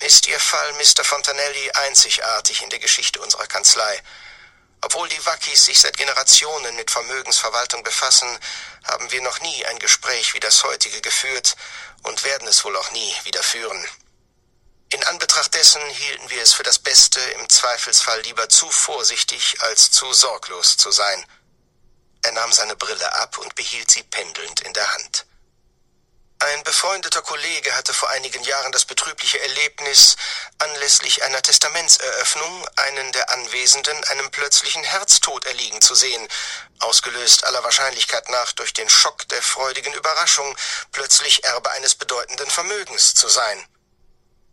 ist 0.00 0.26
Ihr 0.26 0.38
Fall, 0.38 0.72
Mr. 0.74 1.04
Fontanelli, 1.04 1.70
einzigartig 1.72 2.62
in 2.62 2.70
der 2.70 2.78
Geschichte 2.78 3.20
unserer 3.20 3.46
Kanzlei. 3.46 4.02
Obwohl 4.80 5.08
die 5.08 5.26
Wackis 5.26 5.64
sich 5.64 5.80
seit 5.80 5.96
Generationen 5.96 6.76
mit 6.76 6.90
Vermögensverwaltung 6.90 7.82
befassen, 7.82 8.38
haben 8.84 9.10
wir 9.10 9.20
noch 9.22 9.40
nie 9.40 9.66
ein 9.66 9.78
Gespräch 9.80 10.34
wie 10.34 10.40
das 10.40 10.62
heutige 10.62 11.00
geführt 11.00 11.56
und 12.04 12.22
werden 12.22 12.46
es 12.46 12.64
wohl 12.64 12.76
auch 12.76 12.90
nie 12.92 13.14
wieder 13.24 13.42
führen. 13.42 13.84
In 14.90 15.04
Anbetracht 15.04 15.52
dessen 15.54 15.82
hielten 15.90 16.30
wir 16.30 16.42
es 16.42 16.54
für 16.54 16.62
das 16.62 16.78
Beste, 16.78 17.20
im 17.20 17.48
Zweifelsfall 17.48 18.20
lieber 18.22 18.48
zu 18.48 18.70
vorsichtig 18.70 19.60
als 19.60 19.90
zu 19.90 20.12
sorglos 20.14 20.76
zu 20.76 20.90
sein. 20.90 21.26
Er 22.22 22.32
nahm 22.32 22.52
seine 22.52 22.76
Brille 22.76 23.12
ab 23.14 23.36
und 23.38 23.54
behielt 23.54 23.90
sie 23.90 24.02
pendelnd 24.04 24.60
in 24.60 24.72
der 24.72 24.94
Hand. 24.94 25.26
Ein 26.40 26.62
befreundeter 26.62 27.20
Kollege 27.20 27.74
hatte 27.74 27.92
vor 27.92 28.10
einigen 28.10 28.44
Jahren 28.44 28.70
das 28.70 28.84
betrübliche 28.84 29.40
Erlebnis, 29.40 30.14
anlässlich 30.58 31.24
einer 31.24 31.42
Testamentseröffnung 31.42 32.68
einen 32.76 33.10
der 33.10 33.30
Anwesenden 33.30 34.04
einem 34.04 34.30
plötzlichen 34.30 34.84
Herztod 34.84 35.46
erliegen 35.46 35.80
zu 35.80 35.96
sehen, 35.96 36.28
ausgelöst 36.78 37.44
aller 37.44 37.64
Wahrscheinlichkeit 37.64 38.28
nach 38.28 38.52
durch 38.52 38.72
den 38.72 38.88
Schock 38.88 39.26
der 39.30 39.42
freudigen 39.42 39.92
Überraschung, 39.94 40.56
plötzlich 40.92 41.42
Erbe 41.42 41.72
eines 41.72 41.96
bedeutenden 41.96 42.48
Vermögens 42.48 43.14
zu 43.14 43.28
sein. 43.28 43.66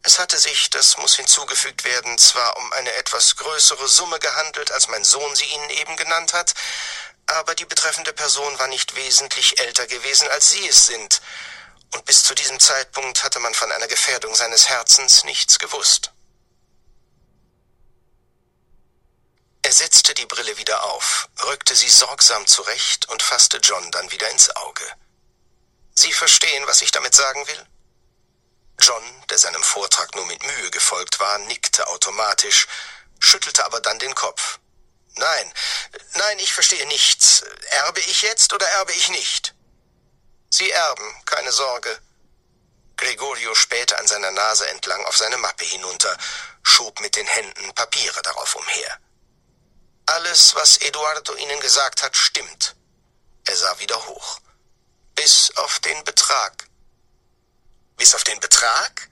Es 0.02 0.18
hatte 0.18 0.40
sich, 0.40 0.72
das 0.72 0.98
muss 0.98 1.16
hinzugefügt 1.16 1.84
werden, 1.84 2.18
zwar 2.18 2.58
um 2.58 2.74
eine 2.74 2.94
etwas 2.96 3.36
größere 3.36 3.88
Summe 3.88 4.18
gehandelt, 4.18 4.72
als 4.72 4.88
mein 4.88 5.04
Sohn 5.04 5.36
sie 5.36 5.46
Ihnen 5.46 5.70
eben 5.70 5.96
genannt 5.98 6.34
hat, 6.34 6.56
aber 7.28 7.54
die 7.54 7.66
betreffende 7.66 8.14
Person 8.14 8.58
war 8.58 8.68
nicht 8.68 8.96
wesentlich 8.96 9.60
älter 9.60 9.86
gewesen, 9.86 10.28
als 10.30 10.50
Sie 10.50 10.68
es 10.68 10.88
sind, 10.88 11.22
und 11.94 12.06
bis 12.06 12.24
zu 12.24 12.36
diesem 12.36 12.60
Zeitpunkt 12.60 13.24
hatte 13.24 13.40
man 13.40 13.54
von 13.54 13.72
einer 13.72 13.88
Gefährdung 13.88 14.36
seines 14.36 14.70
Herzens 14.70 15.24
nichts 15.24 15.60
gewusst. 15.60 16.12
Er 19.66 19.72
setzte 19.72 20.14
die 20.14 20.28
Brille 20.28 20.58
wieder 20.58 20.84
auf, 20.84 21.28
rückte 21.44 21.76
sie 21.76 21.90
sorgsam 21.90 22.46
zurecht 22.46 23.10
und 23.10 23.24
fasste 23.24 23.58
John 23.58 23.90
dann 23.90 24.12
wieder 24.12 24.30
ins 24.30 24.56
Auge. 24.56 24.86
Sie 25.96 26.14
verstehen, 26.14 26.68
was 26.68 26.84
ich 26.84 26.92
damit 26.92 27.16
sagen 27.16 27.48
will? 27.48 27.68
John, 28.80 29.04
der 29.30 29.40
seinem 29.40 29.64
Vortrag 29.64 30.14
nur 30.14 30.28
mit 30.28 30.44
Mühe 30.44 30.70
gefolgt 30.70 31.20
war, 31.20 31.40
nickte 31.40 31.88
automatisch, 31.88 32.68
schüttelte 33.20 33.66
aber 33.66 33.80
dann 33.80 33.98
den 33.98 34.14
Kopf. 34.14 34.60
Nein, 35.16 35.54
nein, 36.14 36.38
ich 36.38 36.54
verstehe 36.54 36.86
nichts. 36.88 37.44
Erbe 37.72 38.02
ich 38.02 38.22
jetzt 38.22 38.54
oder 38.54 38.68
erbe 38.68 38.92
ich 38.94 39.10
nicht? 39.10 39.55
Sie 40.58 40.72
erben, 40.72 41.14
keine 41.26 41.52
Sorge. 41.52 42.00
Gregorio 42.96 43.54
spähte 43.56 44.00
an 44.00 44.08
seiner 44.08 44.32
Nase 44.32 44.66
entlang 44.70 45.04
auf 45.04 45.18
seine 45.18 45.38
Mappe 45.38 45.66
hinunter, 45.66 46.18
schob 46.64 47.02
mit 47.02 47.18
den 47.18 47.28
Händen 47.28 47.74
Papiere 47.74 48.22
darauf 48.22 48.56
umher. 48.56 49.00
Alles, 50.06 50.56
was 50.56 50.78
Eduardo 50.78 51.36
Ihnen 51.36 51.60
gesagt 51.60 52.04
hat, 52.04 52.16
stimmt. 52.16 52.78
Er 53.44 53.58
sah 53.58 53.80
wieder 53.80 54.08
hoch. 54.08 54.40
Bis 55.16 55.52
auf 55.58 55.82
den 55.82 56.02
Betrag. 56.06 56.70
Bis 57.98 58.16
auf 58.16 58.24
den 58.24 58.40
Betrag? 58.40 59.10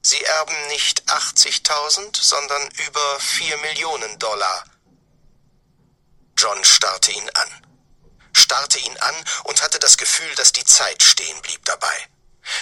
Sie 0.00 0.24
erben 0.24 0.68
nicht 0.68 1.02
80.000, 1.10 2.16
sondern 2.16 2.70
über 2.86 3.20
4 3.20 3.58
Millionen 3.58 4.18
Dollar. 4.18 4.64
John 6.38 6.64
starrte 6.64 7.12
ihn 7.12 7.28
an 7.34 7.65
starrte 8.36 8.78
ihn 8.78 8.96
an 8.98 9.14
und 9.44 9.62
hatte 9.62 9.78
das 9.78 9.96
Gefühl, 9.96 10.34
dass 10.36 10.52
die 10.52 10.64
Zeit 10.64 11.02
stehen 11.02 11.40
blieb 11.42 11.64
dabei. 11.64 11.96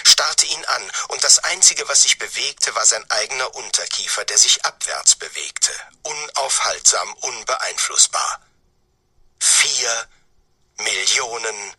Starrte 0.03 0.47
ihn 0.47 0.65
an, 0.65 0.81
und 1.09 1.23
das 1.23 1.39
Einzige, 1.39 1.87
was 1.87 2.03
sich 2.03 2.17
bewegte, 2.17 2.73
war 2.73 2.85
sein 2.85 3.05
eigener 3.09 3.53
Unterkiefer, 3.55 4.25
der 4.25 4.37
sich 4.37 4.65
abwärts 4.65 5.15
bewegte, 5.15 5.71
unaufhaltsam, 6.01 7.13
unbeeinflussbar. 7.21 8.41
Vier 9.37 10.07
Millionen 10.77 11.73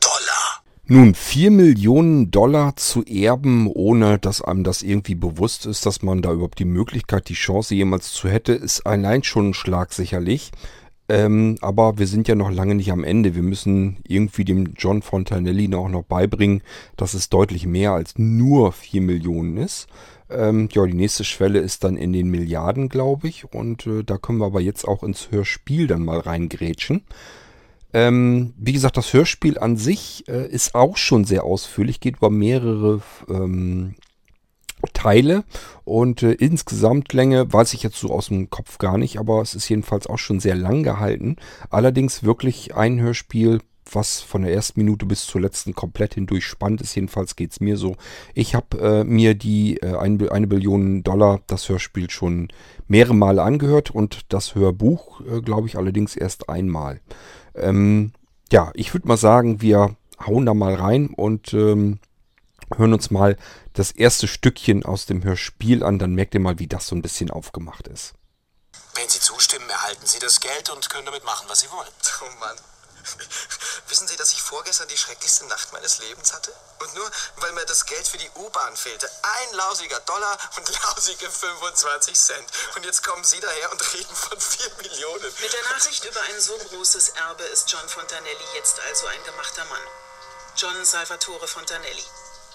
Dollar. 0.00 0.62
Nun, 0.86 1.14
vier 1.14 1.52
Millionen 1.52 2.32
Dollar 2.32 2.76
zu 2.76 3.04
erben, 3.04 3.68
ohne 3.68 4.18
dass 4.18 4.42
einem 4.42 4.64
das 4.64 4.82
irgendwie 4.82 5.14
bewusst 5.14 5.64
ist, 5.64 5.86
dass 5.86 6.02
man 6.02 6.22
da 6.22 6.32
überhaupt 6.32 6.58
die 6.58 6.64
Möglichkeit, 6.64 7.28
die 7.28 7.34
Chance 7.34 7.76
jemals 7.76 8.12
zu 8.12 8.28
hätte, 8.28 8.52
ist 8.52 8.84
allein 8.84 9.22
schon 9.22 9.50
ein 9.50 9.54
Schlag 9.54 9.92
sicherlich. 9.92 10.50
Ähm, 11.12 11.58
aber 11.60 11.98
wir 11.98 12.06
sind 12.06 12.26
ja 12.26 12.34
noch 12.34 12.50
lange 12.50 12.74
nicht 12.74 12.90
am 12.90 13.04
Ende. 13.04 13.34
Wir 13.34 13.42
müssen 13.42 13.98
irgendwie 14.08 14.46
dem 14.46 14.72
John 14.78 15.02
Fontanelli 15.02 15.74
auch 15.74 15.90
noch 15.90 16.04
beibringen, 16.04 16.62
dass 16.96 17.12
es 17.12 17.28
deutlich 17.28 17.66
mehr 17.66 17.92
als 17.92 18.14
nur 18.16 18.72
4 18.72 19.02
Millionen 19.02 19.58
ist. 19.58 19.88
Ähm, 20.30 20.70
ja, 20.72 20.86
die 20.86 20.94
nächste 20.94 21.24
Schwelle 21.24 21.58
ist 21.58 21.84
dann 21.84 21.98
in 21.98 22.14
den 22.14 22.28
Milliarden, 22.28 22.88
glaube 22.88 23.28
ich. 23.28 23.44
Und 23.52 23.86
äh, 23.86 24.04
da 24.04 24.16
können 24.16 24.38
wir 24.38 24.46
aber 24.46 24.62
jetzt 24.62 24.88
auch 24.88 25.02
ins 25.02 25.30
Hörspiel 25.30 25.86
dann 25.86 26.02
mal 26.02 26.18
reingrätschen. 26.18 27.02
Ähm, 27.92 28.54
wie 28.56 28.72
gesagt, 28.72 28.96
das 28.96 29.12
Hörspiel 29.12 29.58
an 29.58 29.76
sich 29.76 30.24
äh, 30.28 30.48
ist 30.48 30.74
auch 30.74 30.96
schon 30.96 31.24
sehr 31.24 31.44
ausführlich, 31.44 32.00
geht 32.00 32.16
über 32.16 32.30
mehrere 32.30 33.02
ähm, 33.28 33.96
Teile 34.92 35.44
und 35.84 36.22
äh, 36.22 36.32
insgesamt 36.32 37.12
Länge 37.12 37.52
weiß 37.52 37.74
ich 37.74 37.82
jetzt 37.82 37.98
so 37.98 38.10
aus 38.10 38.28
dem 38.28 38.50
Kopf 38.50 38.78
gar 38.78 38.98
nicht, 38.98 39.18
aber 39.18 39.40
es 39.42 39.54
ist 39.54 39.68
jedenfalls 39.68 40.06
auch 40.06 40.18
schon 40.18 40.40
sehr 40.40 40.54
lang 40.54 40.82
gehalten. 40.82 41.36
Allerdings 41.70 42.22
wirklich 42.22 42.74
ein 42.74 43.00
Hörspiel, 43.00 43.60
was 43.90 44.20
von 44.20 44.42
der 44.42 44.52
ersten 44.52 44.80
Minute 44.80 45.06
bis 45.06 45.26
zur 45.26 45.40
letzten 45.40 45.74
komplett 45.74 46.14
hindurch 46.14 46.46
spannend 46.46 46.80
ist. 46.80 46.94
Jedenfalls 46.94 47.36
geht 47.36 47.52
es 47.52 47.60
mir 47.60 47.76
so. 47.76 47.96
Ich 48.34 48.54
habe 48.54 48.78
äh, 48.78 49.04
mir 49.04 49.34
die 49.34 49.78
äh, 49.78 49.96
eine, 49.96 50.30
eine 50.32 50.46
Billion 50.46 51.02
Dollar, 51.02 51.40
das 51.46 51.68
Hörspiel 51.68 52.10
schon 52.10 52.48
mehrere 52.88 53.14
Male 53.14 53.42
angehört 53.42 53.90
und 53.90 54.20
das 54.28 54.54
Hörbuch, 54.54 55.20
äh, 55.20 55.40
glaube 55.40 55.66
ich, 55.66 55.76
allerdings 55.76 56.16
erst 56.16 56.48
einmal. 56.48 57.00
Ähm, 57.54 58.12
ja, 58.50 58.70
ich 58.74 58.94
würde 58.94 59.08
mal 59.08 59.16
sagen, 59.16 59.60
wir 59.60 59.96
hauen 60.26 60.46
da 60.46 60.54
mal 60.54 60.74
rein 60.74 61.08
und 61.08 61.52
ähm, 61.54 61.98
hören 62.78 62.92
uns 62.92 63.10
mal 63.10 63.36
das 63.72 63.90
erste 63.90 64.28
Stückchen 64.28 64.84
aus 64.84 65.06
dem 65.06 65.24
Hörspiel 65.24 65.82
an, 65.82 65.98
dann 65.98 66.14
merkt 66.14 66.34
ihr 66.34 66.40
mal, 66.40 66.58
wie 66.58 66.68
das 66.68 66.86
so 66.86 66.94
ein 66.94 67.02
bisschen 67.02 67.30
aufgemacht 67.30 67.88
ist. 67.88 68.14
Wenn 68.94 69.08
Sie 69.08 69.20
zustimmen, 69.20 69.68
erhalten 69.68 70.06
Sie 70.06 70.18
das 70.18 70.40
Geld 70.40 70.68
und 70.70 70.88
können 70.90 71.06
damit 71.06 71.24
machen, 71.24 71.46
was 71.48 71.60
Sie 71.60 71.70
wollen. 71.70 71.88
Oh 72.22 72.38
Mann. 72.38 72.56
Wissen 73.88 74.06
Sie, 74.06 74.16
dass 74.16 74.32
ich 74.32 74.42
vorgestern 74.42 74.88
die 74.88 74.96
schrecklichste 74.96 75.46
Nacht 75.46 75.72
meines 75.72 75.98
Lebens 75.98 76.32
hatte? 76.32 76.52
Und 76.78 76.94
nur, 76.94 77.10
weil 77.36 77.52
mir 77.52 77.64
das 77.66 77.84
Geld 77.86 78.06
für 78.06 78.18
die 78.18 78.30
U-Bahn 78.36 78.76
fehlte. 78.76 79.10
Ein 79.22 79.54
lausiger 79.54 80.00
Dollar 80.00 80.38
und 80.56 80.68
lausige 80.84 81.30
25 81.30 82.14
Cent. 82.14 82.46
Und 82.76 82.84
jetzt 82.84 83.02
kommen 83.02 83.24
Sie 83.24 83.40
daher 83.40 83.72
und 83.72 83.94
reden 83.94 84.14
von 84.14 84.40
4 84.40 84.70
Millionen. 84.76 85.24
Mit 85.40 85.52
der 85.52 85.62
Nachricht 85.74 86.04
über 86.04 86.20
ein 86.20 86.40
so 86.40 86.56
großes 86.56 87.10
Erbe 87.10 87.44
ist 87.44 87.70
John 87.70 87.88
Fontanelli 87.88 88.44
jetzt 88.54 88.80
also 88.80 89.06
ein 89.06 89.24
gemachter 89.24 89.64
Mann. 89.66 89.82
John 90.56 90.84
Salvatore 90.84 91.48
Fontanelli. 91.48 92.04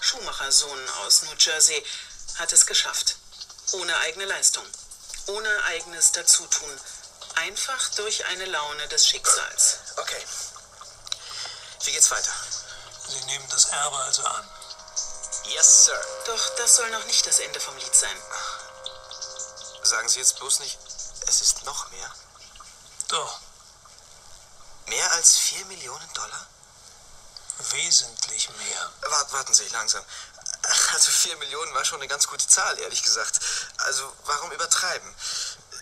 Schuhmachersohn 0.00 0.88
aus 1.04 1.22
New 1.22 1.34
Jersey, 1.38 1.84
hat 2.36 2.52
es 2.52 2.66
geschafft. 2.66 3.16
Ohne 3.72 3.96
eigene 3.98 4.24
Leistung. 4.24 4.64
Ohne 5.26 5.64
eigenes 5.64 6.12
Dazutun. 6.12 6.80
Einfach 7.34 7.88
durch 7.96 8.24
eine 8.26 8.46
Laune 8.46 8.88
des 8.88 9.06
Schicksals. 9.06 9.78
Okay. 9.96 10.24
Wie 11.84 11.92
geht's 11.92 12.10
weiter? 12.10 12.32
Sie 13.08 13.24
nehmen 13.26 13.48
das 13.50 13.66
Erbe 13.66 13.96
also 13.98 14.24
an. 14.24 14.48
Yes, 15.44 15.86
Sir. 15.86 16.06
Doch 16.26 16.56
das 16.56 16.76
soll 16.76 16.90
noch 16.90 17.04
nicht 17.06 17.26
das 17.26 17.38
Ende 17.38 17.60
vom 17.60 17.76
Lied 17.76 17.94
sein. 17.94 18.16
Sagen 19.82 20.08
Sie 20.08 20.18
jetzt 20.18 20.36
bloß 20.38 20.60
nicht, 20.60 20.78
es 21.26 21.40
ist 21.40 21.64
noch 21.64 21.90
mehr. 21.90 22.14
Doch. 23.08 23.40
Mehr 24.86 25.12
als 25.12 25.36
4 25.38 25.64
Millionen 25.66 26.12
Dollar? 26.14 26.46
Wesentlich 27.58 28.48
mehr. 28.50 28.92
Wart, 29.02 29.32
warten 29.32 29.54
Sie, 29.54 29.66
langsam. 29.68 30.04
Also 30.92 31.10
vier 31.10 31.36
Millionen 31.36 31.72
war 31.74 31.84
schon 31.84 32.00
eine 32.00 32.08
ganz 32.08 32.26
gute 32.26 32.46
Zahl, 32.46 32.78
ehrlich 32.78 33.02
gesagt. 33.02 33.40
Also 33.78 34.12
warum 34.24 34.50
übertreiben? 34.52 35.14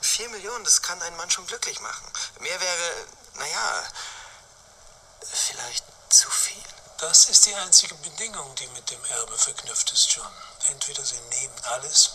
Vier 0.00 0.28
Millionen, 0.30 0.64
das 0.64 0.83
kann 0.83 1.00
einen 1.02 1.16
Mann 1.16 1.30
schon 1.30 1.47
glücklich 1.47 1.80
machen. 1.80 2.06
Mehr 2.40 2.61
wäre, 2.61 3.06
naja, 3.35 3.85
vielleicht 5.33 5.85
zu 6.11 6.30
viel. 6.30 6.62
Das 6.99 7.28
ist 7.28 7.47
die 7.47 7.54
einzige 7.54 7.95
Bedingung, 7.97 8.54
die 8.56 8.68
mit 8.68 8.90
dem 8.90 9.04
Erbe 9.04 9.37
verknüpft 9.37 9.90
ist, 9.92 10.11
John. 10.12 10.33
Entweder 10.68 11.04
Sie 11.04 11.21
nehmen 11.21 11.64
alles 11.64 12.11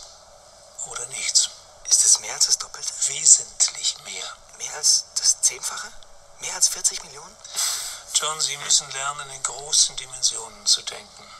oder 0.86 1.06
nichts. 1.06 1.50
Ist 1.88 2.04
es 2.04 2.20
mehr 2.20 2.34
als 2.34 2.46
das 2.46 2.58
Doppelte? 2.58 2.92
Wesentlich 3.08 3.96
mehr. 4.04 4.36
Mehr 4.58 4.74
als 4.74 5.04
als 6.62 6.68
40 6.68 7.02
Millionen? 7.02 7.36
John, 8.22 8.40
Sie 8.40 8.56
müssen 8.58 8.88
lernen, 8.92 9.28
in 9.30 9.42
großen 9.42 9.96
Dimensionen 9.96 10.64
zu 10.64 10.80
denken. 10.82 11.30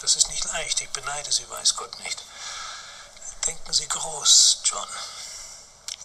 Das 0.00 0.14
ist 0.14 0.28
nicht 0.28 0.44
leicht. 0.44 0.80
Ich 0.80 0.90
beneide 0.90 1.32
Sie, 1.32 1.50
weiß 1.50 1.74
Gott 1.74 1.98
nicht. 1.98 2.22
Denken 3.44 3.72
Sie 3.72 3.88
groß, 3.88 4.58
John. 4.62 4.88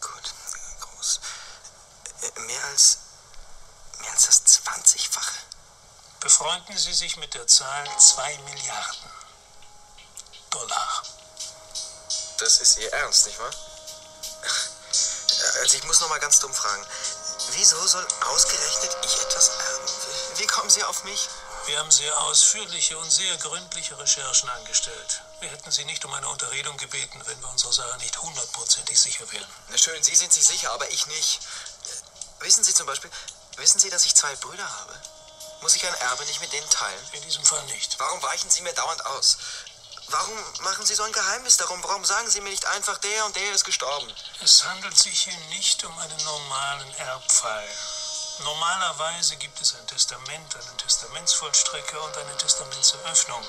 Gut, 0.01 0.33
groß. 0.79 1.19
Äh, 2.23 2.39
Mehr 2.39 2.63
als. 2.65 2.97
mehr 3.99 4.11
als 4.11 4.25
das 4.25 4.43
20-fache. 4.65 5.37
Befreunden 6.21 6.75
Sie 6.75 6.93
sich 6.93 7.15
mit 7.17 7.35
der 7.35 7.45
Zahl 7.45 7.87
2 7.99 8.35
Milliarden 8.39 9.11
Dollar. 10.49 11.03
Das 12.39 12.57
ist 12.61 12.77
Ihr 12.79 12.91
Ernst, 12.93 13.27
nicht 13.27 13.37
wahr? 13.37 13.53
Also 15.61 15.77
ich 15.77 15.83
muss 15.83 15.99
noch 15.99 16.09
mal 16.09 16.19
ganz 16.19 16.39
dumm 16.39 16.53
fragen. 16.53 16.83
Wieso 17.51 17.85
soll 17.87 18.07
ausgerechnet 18.21 18.97
ich 19.03 19.21
etwas? 19.21 19.51
Wie 20.37 20.47
kommen 20.47 20.69
Sie 20.69 20.83
auf 20.83 21.03
mich? 21.03 21.29
Wir 21.67 21.79
haben 21.79 21.91
sehr 21.91 22.17
ausführliche 22.21 22.97
und 22.97 23.09
sehr 23.11 23.37
gründliche 23.37 23.97
Recherchen 23.97 24.49
angestellt. 24.49 25.21
Wir 25.39 25.49
hätten 25.49 25.71
Sie 25.71 25.85
nicht 25.85 26.03
um 26.05 26.13
eine 26.13 26.27
Unterredung 26.27 26.75
gebeten, 26.77 27.21
wenn 27.25 27.39
wir 27.39 27.49
unserer 27.49 27.71
Sache 27.71 27.97
nicht 27.97 28.17
hundertprozentig 28.17 28.99
sicher 28.99 29.31
wären. 29.31 29.47
Na 29.69 29.77
schön, 29.77 30.01
Sie 30.01 30.15
sind 30.15 30.33
sich 30.33 30.45
sicher, 30.45 30.71
aber 30.71 30.89
ich 30.89 31.05
nicht. 31.07 31.39
Wissen 32.39 32.63
Sie 32.63 32.73
zum 32.73 32.87
Beispiel, 32.87 33.11
wissen 33.57 33.79
Sie, 33.79 33.89
dass 33.89 34.05
ich 34.05 34.15
zwei 34.15 34.35
Brüder 34.37 34.67
habe? 34.79 34.99
Muss 35.61 35.75
ich 35.75 35.87
ein 35.87 35.93
Erbe 35.93 36.25
nicht 36.25 36.41
mit 36.41 36.51
denen 36.51 36.69
teilen? 36.69 37.09
In 37.13 37.21
diesem 37.21 37.45
Fall 37.45 37.63
nicht. 37.65 37.97
Warum 37.99 38.21
weichen 38.23 38.49
Sie 38.49 38.61
mir 38.61 38.73
dauernd 38.73 39.05
aus? 39.05 39.37
Warum 40.07 40.37
machen 40.61 40.85
Sie 40.85 40.95
so 40.95 41.03
ein 41.03 41.13
Geheimnis 41.13 41.57
darum? 41.57 41.81
Warum 41.83 42.03
sagen 42.03 42.29
Sie 42.29 42.41
mir 42.41 42.49
nicht 42.49 42.65
einfach, 42.65 42.97
der 42.97 43.25
und 43.25 43.35
der 43.35 43.53
ist 43.53 43.63
gestorben? 43.63 44.13
Es 44.41 44.63
handelt 44.65 44.97
sich 44.97 45.23
hier 45.23 45.37
nicht 45.49 45.83
um 45.85 45.97
einen 45.97 46.23
normalen 46.25 46.93
Erbfall. 46.95 47.69
Normalerweise 48.39 49.35
gibt 49.35 49.61
es 49.61 49.75
ein 49.75 49.87
Testament, 49.87 50.55
einen 50.55 50.77
Testamentsvollstrecker 50.77 52.01
und 52.01 52.17
eine 52.17 52.37
Testamentseröffnung. 52.37 53.45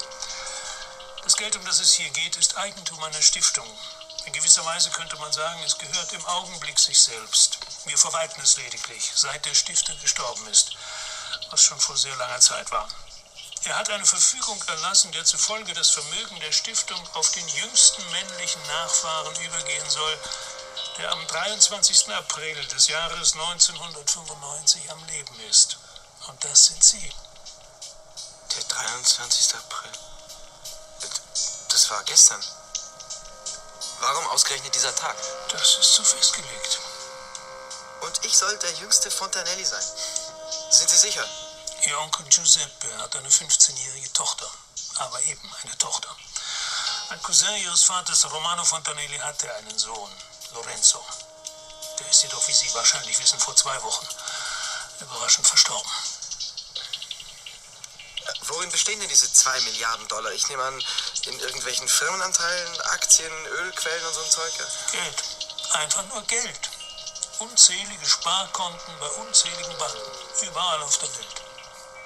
Das 1.22 1.36
Geld, 1.36 1.56
um 1.56 1.64
das 1.64 1.80
es 1.80 1.94
hier 1.94 2.10
geht, 2.10 2.36
ist 2.36 2.56
Eigentum 2.56 3.02
einer 3.02 3.22
Stiftung. 3.22 3.66
In 4.26 4.32
gewisser 4.32 4.64
Weise 4.64 4.90
könnte 4.90 5.16
man 5.16 5.32
sagen, 5.32 5.62
es 5.64 5.78
gehört 5.78 6.12
im 6.12 6.24
Augenblick 6.26 6.78
sich 6.78 7.00
selbst. 7.00 7.58
Wir 7.86 7.96
verwalten 7.96 8.40
es 8.42 8.56
lediglich, 8.56 9.10
seit 9.14 9.44
der 9.46 9.54
Stifter 9.54 9.94
gestorben 9.96 10.46
ist, 10.48 10.76
was 11.50 11.62
schon 11.62 11.80
vor 11.80 11.96
sehr 11.96 12.16
langer 12.16 12.40
Zeit 12.40 12.70
war. 12.70 12.88
Er 13.64 13.76
hat 13.76 13.88
eine 13.88 14.04
Verfügung 14.04 14.62
erlassen, 14.66 15.12
der 15.12 15.24
zufolge 15.24 15.72
das 15.72 15.88
Vermögen 15.88 16.38
der 16.40 16.52
Stiftung 16.52 17.00
auf 17.14 17.30
den 17.32 17.48
jüngsten 17.48 18.10
männlichen 18.10 18.60
Nachfahren 18.66 19.34
übergehen 19.36 19.88
soll, 19.88 20.18
der 20.98 21.10
am 21.10 21.26
23. 21.26 22.14
April 22.14 22.64
des 22.66 22.88
Jahres 22.88 23.32
1995 23.32 24.90
am 24.90 25.04
Leben 25.06 25.40
ist. 25.50 25.78
Und 26.28 26.44
das 26.44 26.66
sind 26.66 26.82
Sie. 26.82 27.12
Der 28.54 28.64
23. 28.64 29.54
April. 29.56 29.92
Das 31.68 31.90
war 31.90 32.02
gestern. 32.04 32.42
Warum 34.00 34.26
ausgerechnet 34.28 34.74
dieser 34.74 34.94
Tag? 34.94 35.16
Das 35.50 35.76
ist 35.78 35.94
so 35.94 36.04
festgelegt. 36.04 36.78
Und 38.02 38.24
ich 38.24 38.36
soll 38.36 38.56
der 38.58 38.72
jüngste 38.74 39.10
Fontanelli 39.10 39.64
sein. 39.64 39.84
Sind 40.70 40.90
Sie 40.90 40.98
sicher? 40.98 41.26
Ihr 41.82 41.98
Onkel 41.98 42.26
Giuseppe 42.26 42.98
hat 42.98 43.16
eine 43.16 43.28
15-jährige 43.28 44.12
Tochter. 44.12 44.48
Aber 44.96 45.20
eben 45.22 45.54
eine 45.62 45.76
Tochter. 45.78 46.14
Ein 47.10 47.22
Cousin 47.22 47.54
Ihres 47.56 47.84
Vaters, 47.84 48.30
Romano 48.30 48.64
Fontanelli, 48.64 49.18
hatte 49.18 49.52
einen 49.56 49.78
Sohn, 49.78 50.10
Lorenzo. 50.54 51.04
Der 51.98 52.08
ist 52.08 52.22
jedoch, 52.22 52.46
wie 52.48 52.52
Sie 52.52 52.72
wahrscheinlich 52.74 53.18
wissen, 53.18 53.38
vor 53.38 53.54
zwei 53.56 53.80
Wochen 53.82 54.08
überraschend 55.00 55.46
verstorben. 55.46 55.90
Worin 58.46 58.70
bestehen 58.70 59.00
denn 59.00 59.08
diese 59.08 59.30
2 59.32 59.60
Milliarden 59.60 60.06
Dollar? 60.08 60.32
Ich 60.32 60.48
nehme 60.48 60.62
an, 60.62 60.84
in 61.26 61.40
irgendwelchen 61.40 61.88
Firmenanteilen, 61.88 62.80
Aktien, 62.82 63.46
Ölquellen 63.46 64.06
und 64.06 64.14
so 64.14 64.20
ein 64.20 64.30
Zeug. 64.30 64.52
Geld. 64.92 65.22
Einfach 65.72 66.04
nur 66.06 66.22
Geld. 66.22 66.70
Unzählige 67.38 68.06
Sparkonten 68.06 68.98
bei 69.00 69.08
unzähligen 69.08 69.76
Banken. 69.78 70.46
Überall 70.46 70.82
auf 70.82 70.98
der 70.98 71.14
Welt. 71.16 71.42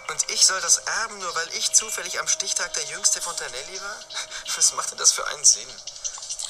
Und 0.08 0.30
ich 0.30 0.46
soll 0.46 0.60
das 0.60 0.78
erben, 0.78 1.18
nur 1.18 1.34
weil 1.34 1.48
ich 1.54 1.72
zufällig 1.72 2.18
am 2.18 2.28
Stichtag 2.28 2.72
der 2.72 2.84
jüngste 2.84 3.20
Fontanelli 3.20 3.80
war? 3.80 3.96
Was 4.56 4.72
macht 4.72 4.90
denn 4.90 4.98
das 4.98 5.12
für 5.12 5.26
einen 5.26 5.44
Sinn? 5.44 5.68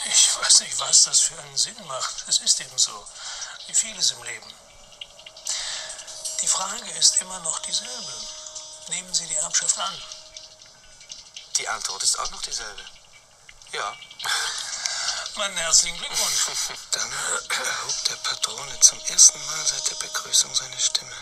Ich 0.04 0.36
weiß 0.40 0.60
nicht, 0.60 0.78
was 0.78 1.04
das 1.04 1.20
für 1.20 1.38
einen 1.40 1.56
Sinn 1.56 1.86
macht. 1.86 2.24
Es 2.28 2.38
ist 2.38 2.60
eben 2.60 2.78
so. 2.78 3.06
Wie 3.66 3.74
vieles 3.74 4.12
im 4.12 4.22
Leben. 4.22 4.54
Die 6.40 6.46
Frage 6.46 6.90
ist 6.92 7.20
immer 7.20 7.38
noch 7.40 7.58
dieselbe. 7.60 8.12
Nehmen 8.88 9.12
Sie 9.12 9.26
die 9.26 9.36
Erbschaft 9.36 9.78
an. 9.78 10.02
Die 11.56 11.68
Antwort 11.68 12.02
ist 12.02 12.18
auch 12.18 12.30
noch 12.30 12.42
dieselbe. 12.42 12.84
Ja. 13.72 13.96
Meinen 15.34 15.56
herzlichen 15.56 15.98
Glückwunsch. 15.98 16.46
Dann 16.92 17.12
erhob 17.12 18.04
der 18.04 18.16
Patrone 18.16 18.80
zum 18.80 18.98
ersten 19.06 19.44
Mal 19.46 19.66
seit 19.66 19.90
der 19.90 19.96
Begrüßung 19.96 20.54
seine 20.54 20.80
Stimme. 20.80 21.16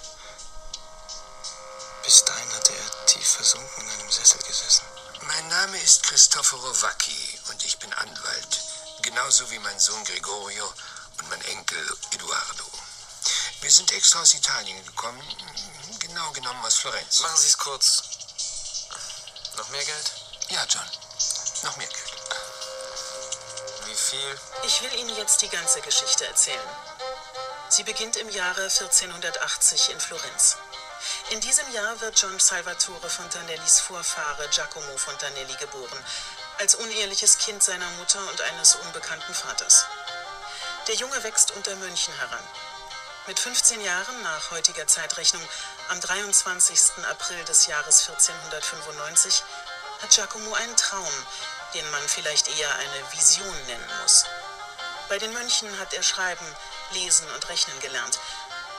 Bis 2.03 2.25
dahin 2.25 2.53
hatte 2.55 2.73
er 2.73 3.07
tief 3.07 3.27
versunken 3.27 3.83
in 3.83 3.91
einem 3.91 4.13
Sessel 4.13 4.41
gesessen. 4.43 4.87
Mein 5.23 5.49
Name 5.49 5.79
ist 5.81 6.03
Cristoforo 6.03 6.83
Vacchi 6.83 7.41
und 7.49 7.65
ich 7.65 7.79
bin 7.79 7.93
Anwalt. 7.95 8.61
Genauso 9.03 9.51
wie 9.51 9.59
mein 9.61 9.79
Sohn 9.79 10.05
Gregorio 10.05 10.67
und 11.19 11.31
mein 11.31 11.41
Enkel 11.47 11.99
Eduardo. 12.13 12.65
Wir 13.61 13.71
sind 13.71 13.91
extra 13.93 14.21
aus 14.21 14.35
Italien 14.35 14.85
gekommen, 14.85 15.23
genau 15.99 16.31
genommen 16.33 16.65
aus 16.65 16.77
Florenz. 16.77 17.21
Machen 17.21 17.37
Sie 17.39 17.49
es 17.49 17.59
kurz. 17.59 18.03
Noch 19.57 19.69
mehr 19.71 19.85
Geld? 19.85 20.13
Ja, 20.51 20.65
John. 20.69 20.87
Noch 21.63 21.77
mehr 21.77 21.89
Geld. 21.89 22.13
Wie 23.87 23.95
viel? 23.95 24.41
Ich 24.65 24.83
will 24.83 24.95
Ihnen 25.01 25.17
jetzt 25.17 25.41
die 25.41 25.49
ganze 25.49 25.81
Geschichte 25.81 26.27
erzählen. 26.27 26.69
Sie 27.69 27.85
beginnt 27.85 28.17
im 28.17 28.29
Jahre 28.31 28.65
1480 28.65 29.91
in 29.91 30.01
Florenz. 30.01 30.57
In 31.31 31.41
diesem 31.41 31.71
Jahr 31.73 32.01
wird 32.01 32.21
John 32.21 32.39
Salvatore 32.39 33.11
Fontanellis 33.11 33.81
Vorfahre 33.81 34.49
Giacomo 34.49 34.97
Fontanelli 34.97 35.55
geboren, 35.57 36.05
als 36.59 36.75
uneheliches 36.75 37.39
Kind 37.39 37.63
seiner 37.63 37.89
Mutter 37.99 38.21
und 38.31 38.41
eines 38.41 38.77
unbekannten 38.77 39.35
Vaters. 39.35 39.87
Der 40.87 40.95
Junge 40.95 41.23
wächst 41.25 41.51
unter 41.53 41.75
Mönchen 41.77 42.15
heran. 42.15 42.45
Mit 43.27 43.41
15 43.41 43.81
Jahren 43.81 44.23
nach 44.23 44.53
heutiger 44.53 44.87
Zeitrechnung, 44.87 45.43
am 45.89 46.01
23. 46.01 47.05
April 47.11 47.45
des 47.45 47.67
Jahres 47.67 48.09
1495, 48.09 49.43
hat 50.01 50.11
Giacomo 50.11 50.55
einen 50.55 50.77
Traum, 50.77 51.27
den 51.75 51.91
man 51.91 52.09
vielleicht 52.09 52.49
eher 52.57 52.73
eine 52.77 53.13
Vision 53.13 53.67
nennen 53.67 53.91
muss. 54.03 54.27
Bei 55.09 55.19
den 55.19 55.33
Mönchen 55.33 55.77
hat 55.79 55.93
er 55.93 56.03
Schreiben, 56.03 56.47
Lesen 56.93 57.29
und 57.31 57.49
Rechnen 57.49 57.79
gelernt. 57.81 58.19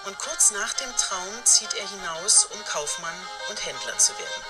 Und 0.06 0.18
kurz 0.20 0.52
nach 0.52 0.74
dem 0.74 0.96
Traum 0.96 1.46
zieht 1.46 1.74
er 1.74 1.88
hinaus, 1.88 2.46
um 2.46 2.64
Kaufmann 2.66 3.16
und 3.50 3.66
Händler 3.66 3.98
zu 3.98 4.18
werden. 4.18 4.44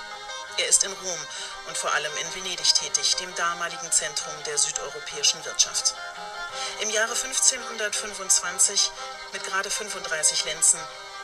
Er 0.58 0.68
ist 0.68 0.82
in 0.84 0.92
Rom 0.92 1.26
und 1.68 1.76
vor 1.76 1.92
allem 1.94 2.12
in 2.16 2.34
Venedig 2.34 2.74
tätig, 2.74 3.16
dem 3.16 3.32
damaligen 3.36 3.92
Zentrum 3.92 4.34
der 4.44 4.58
südeuropäischen 4.58 5.44
Wirtschaft. 5.44 5.94
Im 6.80 6.90
Jahre 6.90 7.14
1525, 7.14 8.90
mit 9.32 9.44
gerade 9.44 9.70
35 9.70 10.44
Lenzen, 10.46 10.80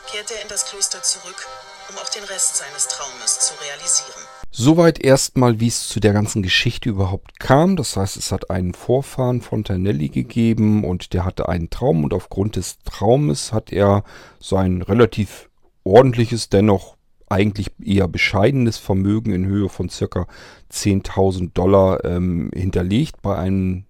kehrt 0.09 0.31
er 0.31 0.41
in 0.41 0.47
das 0.47 0.65
Kloster 0.65 1.03
zurück, 1.03 1.47
um 1.89 1.97
auch 1.97 2.09
den 2.09 2.23
Rest 2.23 2.57
seines 2.57 2.87
Traumes 2.87 3.39
zu 3.39 3.53
realisieren. 3.63 4.21
Soweit 4.51 5.03
erstmal, 5.03 5.59
wie 5.59 5.67
es 5.67 5.89
zu 5.89 5.99
der 5.99 6.13
ganzen 6.13 6.41
Geschichte 6.41 6.87
überhaupt 6.89 7.39
kam. 7.39 7.75
Das 7.75 7.97
heißt, 7.97 8.15
es 8.15 8.31
hat 8.31 8.49
einen 8.49 8.73
Vorfahren 8.73 9.41
Fontanelli 9.41 10.07
gegeben 10.09 10.85
und 10.85 11.13
der 11.13 11.25
hatte 11.25 11.49
einen 11.49 11.69
Traum 11.69 12.05
und 12.05 12.13
aufgrund 12.13 12.55
des 12.55 12.77
Traumes 12.85 13.51
hat 13.51 13.73
er 13.73 14.03
sein 14.39 14.81
relativ 14.81 15.49
ordentliches, 15.83 16.49
dennoch 16.49 16.95
eigentlich 17.27 17.71
eher 17.83 18.07
bescheidenes 18.07 18.77
Vermögen 18.77 19.33
in 19.33 19.45
Höhe 19.45 19.67
von 19.67 19.89
circa 19.89 20.27
10.000 20.71 21.51
Dollar 21.53 22.05
ähm, 22.05 22.49
hinterlegt 22.53 23.21
bei 23.21 23.35
einem 23.35 23.85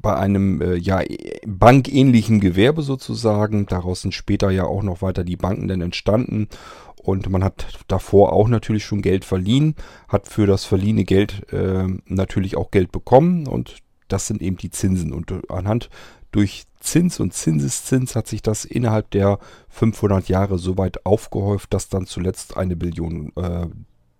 bei 0.00 0.16
einem 0.16 0.60
äh, 0.62 0.76
ja, 0.76 1.02
bankähnlichen 1.46 2.40
Gewerbe 2.40 2.82
sozusagen. 2.82 3.66
Daraus 3.66 4.02
sind 4.02 4.14
später 4.14 4.50
ja 4.50 4.64
auch 4.64 4.82
noch 4.82 5.02
weiter 5.02 5.24
die 5.24 5.36
Banken 5.36 5.68
dann 5.68 5.80
entstanden. 5.80 6.48
Und 7.02 7.28
man 7.30 7.42
hat 7.42 7.66
davor 7.88 8.32
auch 8.32 8.48
natürlich 8.48 8.84
schon 8.84 9.02
Geld 9.02 9.24
verliehen, 9.24 9.74
hat 10.08 10.28
für 10.28 10.46
das 10.46 10.64
verliehene 10.64 11.04
Geld 11.04 11.50
äh, 11.52 11.86
natürlich 12.06 12.56
auch 12.56 12.70
Geld 12.70 12.92
bekommen. 12.92 13.46
Und 13.46 13.78
das 14.08 14.26
sind 14.26 14.42
eben 14.42 14.56
die 14.56 14.70
Zinsen. 14.70 15.12
Und 15.12 15.32
anhand 15.50 15.88
durch 16.30 16.64
Zins 16.80 17.20
und 17.20 17.34
Zinseszins 17.34 18.16
hat 18.16 18.26
sich 18.26 18.42
das 18.42 18.64
innerhalb 18.64 19.10
der 19.10 19.38
500 19.68 20.28
Jahre 20.28 20.58
so 20.58 20.78
weit 20.78 21.04
aufgehäuft, 21.04 21.72
dass 21.74 21.88
dann 21.88 22.06
zuletzt 22.06 22.56
eine 22.56 22.76
Billion 22.76 23.32
äh, 23.36 23.66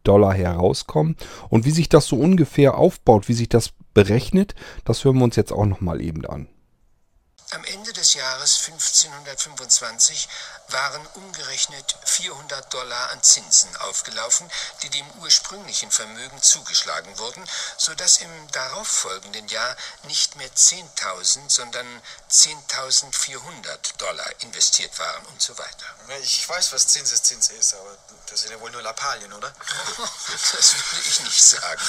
Dollar 0.04 0.34
herauskommen. 0.34 1.16
Und 1.48 1.64
wie 1.64 1.70
sich 1.70 1.88
das 1.88 2.06
so 2.06 2.16
ungefähr 2.16 2.76
aufbaut, 2.78 3.28
wie 3.28 3.34
sich 3.34 3.48
das 3.48 3.72
berechnet, 3.94 4.54
das 4.84 5.04
hören 5.04 5.18
wir 5.18 5.24
uns 5.24 5.36
jetzt 5.36 5.52
auch 5.52 5.66
nochmal 5.66 6.00
eben 6.00 6.24
an. 6.26 6.48
Am 7.52 7.64
Ende 7.64 7.92
des 7.92 8.14
Jahres 8.14 8.64
1525 8.64 10.28
waren 10.68 11.04
umgerechnet 11.14 11.96
400 12.04 12.72
Dollar 12.72 13.10
an 13.10 13.20
Zinsen 13.24 13.74
aufgelaufen, 13.78 14.48
die 14.82 14.90
dem 14.90 15.10
ursprünglichen 15.18 15.90
Vermögen 15.90 16.40
zugeschlagen 16.40 17.18
wurden, 17.18 17.44
sodass 17.76 18.18
im 18.18 18.50
darauffolgenden 18.52 19.48
Jahr 19.48 19.76
nicht 20.04 20.36
mehr 20.36 20.48
10.000, 20.48 21.50
sondern 21.50 21.86
10.400 22.30 23.96
Dollar 23.98 24.30
investiert 24.42 24.96
waren 25.00 25.26
und 25.26 25.42
so 25.42 25.58
weiter. 25.58 25.86
Ich 26.22 26.48
weiß, 26.48 26.72
was 26.72 26.86
Zinseszins 26.86 27.48
ist, 27.50 27.74
aber 27.74 27.96
das 28.26 28.42
sind 28.42 28.52
ja 28.52 28.60
wohl 28.60 28.70
nur 28.70 28.82
Lappalien, 28.82 29.32
oder? 29.32 29.52
Das 30.52 30.74
würde 30.74 31.08
ich 31.08 31.20
nicht 31.20 31.42
sagen. 31.42 31.80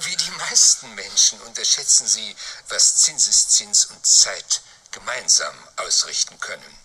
Wie 0.00 0.16
die 0.16 0.30
meisten 0.32 0.94
Menschen 0.94 1.40
unterschätzen 1.42 2.06
sie, 2.06 2.36
was 2.68 2.96
Zinseszins 2.96 3.86
und 3.86 4.06
Zeit 4.18 4.62
gemeinsam 4.90 5.54
ausrichten 5.76 6.38
können. 6.40 6.78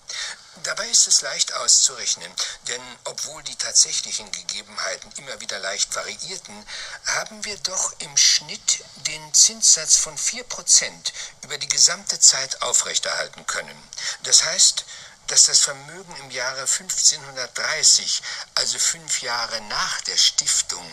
Dabei 0.64 0.88
ist 0.88 1.08
es 1.08 1.22
leicht 1.22 1.54
auszurechnen, 1.54 2.32
denn 2.68 2.82
obwohl 3.06 3.42
die 3.44 3.56
tatsächlichen 3.56 4.32
Gegebenheiten 4.32 5.12
immer 5.18 5.40
wieder 5.42 5.58
leicht 5.60 5.96
variierten, 5.96 6.68
haben 7.06 7.44
wir 7.44 7.58
doch 7.58 7.94
im 8.00 8.16
Schnitt 8.16 8.84
den 9.08 9.34
Zinssatz 9.34 9.98
von 9.98 10.16
4% 10.16 11.12
über 11.42 11.58
die 11.58 11.68
gesamte 11.68 12.20
Zeit 12.20 12.62
aufrechterhalten 12.62 13.48
können. 13.48 13.90
Das 14.24 14.44
heißt, 14.44 14.86
dass 15.28 15.46
das 15.46 15.60
Vermögen 15.60 16.16
im 16.18 16.32
Jahre 16.32 16.62
1530, 16.62 18.22
also 18.56 18.78
fünf 18.78 19.22
Jahre 19.22 19.60
nach 19.62 20.02
der 20.02 20.18
Stiftung, 20.18 20.86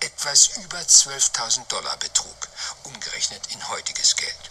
etwas 0.00 0.48
über 0.58 0.78
12.000 0.78 1.66
Dollar 1.66 1.96
betrug, 1.96 2.48
umgerechnet 2.84 3.42
in 3.48 3.68
heutiges 3.68 4.14
Geld. 4.14 4.50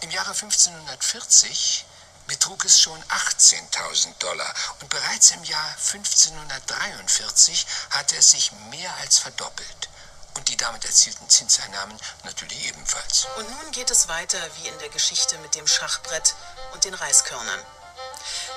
Im 0.00 0.10
Jahre 0.10 0.30
1540 0.30 1.84
betrug 2.26 2.64
es 2.64 2.80
schon 2.80 3.02
18.000 3.04 4.18
Dollar 4.18 4.54
und 4.80 4.88
bereits 4.88 5.32
im 5.32 5.42
Jahr 5.44 5.68
1543 5.92 7.66
hatte 7.90 8.16
es 8.16 8.30
sich 8.30 8.52
mehr 8.70 8.94
als 9.00 9.18
verdoppelt. 9.18 9.88
Und 10.36 10.48
die 10.48 10.56
damit 10.56 10.84
erzielten 10.84 11.28
Zinseinnahmen 11.28 11.98
natürlich 12.24 12.68
ebenfalls. 12.68 13.26
Und 13.36 13.50
nun 13.50 13.72
geht 13.72 13.90
es 13.90 14.06
weiter 14.06 14.38
wie 14.56 14.68
in 14.68 14.78
der 14.78 14.88
Geschichte 14.90 15.36
mit 15.38 15.56
dem 15.56 15.66
Schachbrett 15.66 16.36
und 16.72 16.84
den 16.84 16.94
Reiskörnern. 16.94 17.60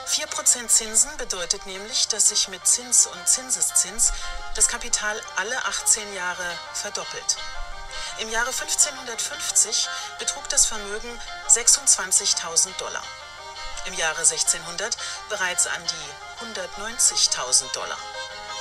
4% 0.08 0.68
Zinsen 0.68 1.18
bedeutet 1.18 1.66
nämlich, 1.66 2.08
dass 2.10 2.30
sich 2.30 2.48
mit 2.50 2.68
Zins 2.68 3.08
und 3.08 3.28
Zinseszins 3.28 4.14
das 4.56 4.68
Kapital 4.68 5.20
alle 5.36 5.66
18 5.66 6.14
Jahre 6.14 6.46
verdoppelt. 6.74 7.38
Im 8.20 8.30
Jahre 8.30 8.52
1550 8.52 9.90
betrug 10.20 10.48
das 10.50 10.68
Vermögen 10.68 11.20
26.000 11.50 12.78
Dollar. 12.78 13.04
Im 13.86 13.94
Jahre 13.96 14.20
1600 14.20 14.96
bereits 15.30 15.66
an 15.68 15.82
die 15.84 16.46
190.000 16.46 17.74
Dollar. 17.74 17.98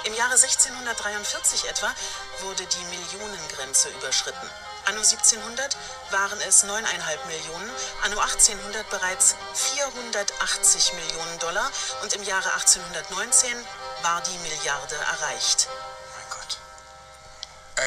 Im 0.04 0.14
Jahre 0.14 0.32
1643 0.32 1.68
etwa 1.68 1.94
wurde 2.40 2.64
die 2.66 2.84
Millionengrenze 2.96 3.90
überschritten. 3.90 4.50
Anno 4.86 5.00
1700 5.00 5.76
waren 6.10 6.40
es 6.40 6.64
9,5 6.64 7.26
Millionen, 7.26 7.70
anno 8.02 8.18
1800 8.18 8.88
bereits 8.90 9.36
480 9.54 10.94
Millionen 10.94 11.38
Dollar 11.38 11.70
und 12.02 12.12
im 12.14 12.22
Jahre 12.24 12.52
1819 12.54 13.54
war 14.02 14.22
die 14.22 14.38
Milliarde 14.38 14.96
erreicht. 14.96 15.68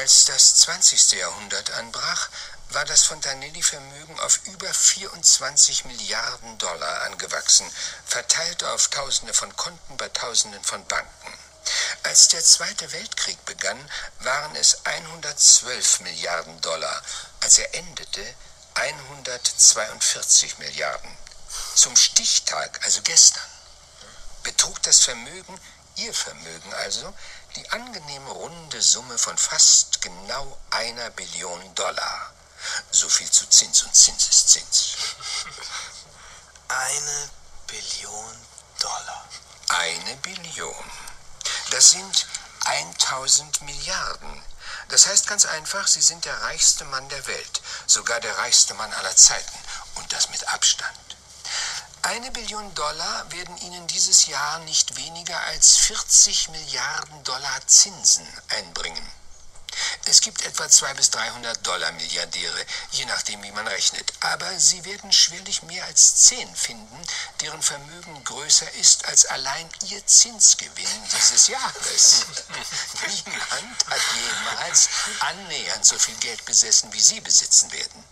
Als 0.00 0.26
das 0.26 0.56
20. 0.56 1.12
Jahrhundert 1.12 1.70
anbrach, 1.70 2.28
war 2.68 2.84
das 2.84 3.04
Fontanelli-Vermögen 3.04 4.20
auf 4.20 4.40
über 4.44 4.72
24 4.72 5.86
Milliarden 5.86 6.58
Dollar 6.58 7.02
angewachsen, 7.04 7.66
verteilt 8.04 8.62
auf 8.64 8.88
Tausende 8.88 9.32
von 9.32 9.56
Konten 9.56 9.96
bei 9.96 10.10
Tausenden 10.10 10.62
von 10.62 10.86
Banken. 10.86 11.38
Als 12.02 12.28
der 12.28 12.44
Zweite 12.44 12.92
Weltkrieg 12.92 13.42
begann, 13.46 13.90
waren 14.20 14.54
es 14.56 14.84
112 14.84 16.00
Milliarden 16.00 16.60
Dollar. 16.60 17.02
Als 17.40 17.56
er 17.56 17.74
endete, 17.74 18.34
142 18.74 20.58
Milliarden. 20.58 21.16
Zum 21.74 21.96
Stichtag, 21.96 22.84
also 22.84 23.00
gestern, 23.00 23.42
betrug 24.42 24.82
das 24.82 25.00
Vermögen, 25.00 25.58
Ihr 25.96 26.12
Vermögen 26.12 26.74
also, 26.74 27.14
die 27.56 27.70
angenehm 27.70 28.26
runde 28.26 28.82
Summe 28.82 29.16
von 29.18 29.36
fast 29.38 30.02
genau 30.02 30.58
einer 30.70 31.10
Billion 31.10 31.74
Dollar. 31.74 32.32
So 32.90 33.08
viel 33.08 33.30
zu 33.30 33.48
Zins 33.48 33.82
und 33.82 33.94
Zinseszins. 33.94 34.96
Eine 36.68 37.30
Billion 37.66 38.36
Dollar. 38.78 39.28
Eine 39.68 40.16
Billion. 40.16 40.90
Das 41.70 41.90
sind 41.90 42.26
1000 42.64 43.62
Milliarden. 43.62 44.42
Das 44.88 45.06
heißt 45.06 45.26
ganz 45.26 45.46
einfach, 45.46 45.86
Sie 45.86 46.02
sind 46.02 46.24
der 46.24 46.42
reichste 46.42 46.84
Mann 46.84 47.08
der 47.08 47.26
Welt, 47.26 47.62
sogar 47.86 48.20
der 48.20 48.36
reichste 48.38 48.74
Mann 48.74 48.92
aller 48.92 49.16
Zeiten 49.16 49.58
und 49.94 50.12
das 50.12 50.28
mit 50.30 50.46
Abstand. 50.48 51.05
Eine 52.06 52.30
Billion 52.30 52.72
Dollar 52.76 53.32
werden 53.32 53.58
Ihnen 53.62 53.84
dieses 53.88 54.28
Jahr 54.28 54.60
nicht 54.60 54.96
weniger 54.96 55.40
als 55.40 55.76
40 55.78 56.50
Milliarden 56.50 57.24
Dollar 57.24 57.66
Zinsen 57.66 58.24
einbringen. 58.50 59.12
Es 60.04 60.20
gibt 60.20 60.40
etwa 60.42 60.68
200 60.68 60.96
bis 60.96 61.10
300 61.10 61.66
Dollar 61.66 61.90
Milliardäre, 61.90 62.64
je 62.92 63.06
nachdem, 63.06 63.42
wie 63.42 63.50
man 63.50 63.66
rechnet. 63.66 64.12
Aber 64.20 64.56
Sie 64.60 64.84
werden 64.84 65.12
schwerlich 65.12 65.64
mehr 65.64 65.84
als 65.86 66.14
zehn 66.26 66.54
finden, 66.54 66.96
deren 67.40 67.60
Vermögen 67.60 68.22
größer 68.22 68.70
ist 68.74 69.04
als 69.06 69.26
allein 69.26 69.68
Ihr 69.88 70.06
Zinsgewinn 70.06 71.02
dieses 71.12 71.48
Jahres. 71.48 72.24
Niemand 73.08 73.84
hat 73.90 74.00
jemals 74.14 74.88
annähernd 75.18 75.84
so 75.84 75.98
viel 75.98 76.16
Geld 76.18 76.44
besessen, 76.44 76.92
wie 76.92 77.00
Sie 77.00 77.20
besitzen 77.20 77.72
werden. 77.72 78.04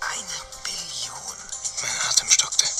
Eine 0.00 0.64
Billion. 0.64 1.36
Mein 1.80 2.10
Atem 2.10 2.28
stockte. 2.28 2.73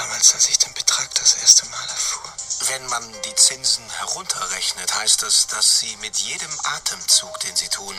Damals, 0.00 0.32
als 0.32 0.48
ich 0.48 0.56
den 0.56 0.72
Betrag 0.72 1.14
das 1.16 1.34
erste 1.34 1.66
Mal 1.66 1.88
erfuhr. 1.90 2.32
Wenn 2.68 2.86
man 2.86 3.22
die 3.22 3.34
Zinsen 3.34 3.84
herunterrechnet, 3.90 4.94
heißt 4.94 5.22
das, 5.22 5.46
dass 5.48 5.80
Sie 5.80 5.94
mit 5.98 6.16
jedem 6.16 6.60
Atemzug, 6.64 7.38
den 7.40 7.54
Sie 7.54 7.68
tun, 7.68 7.94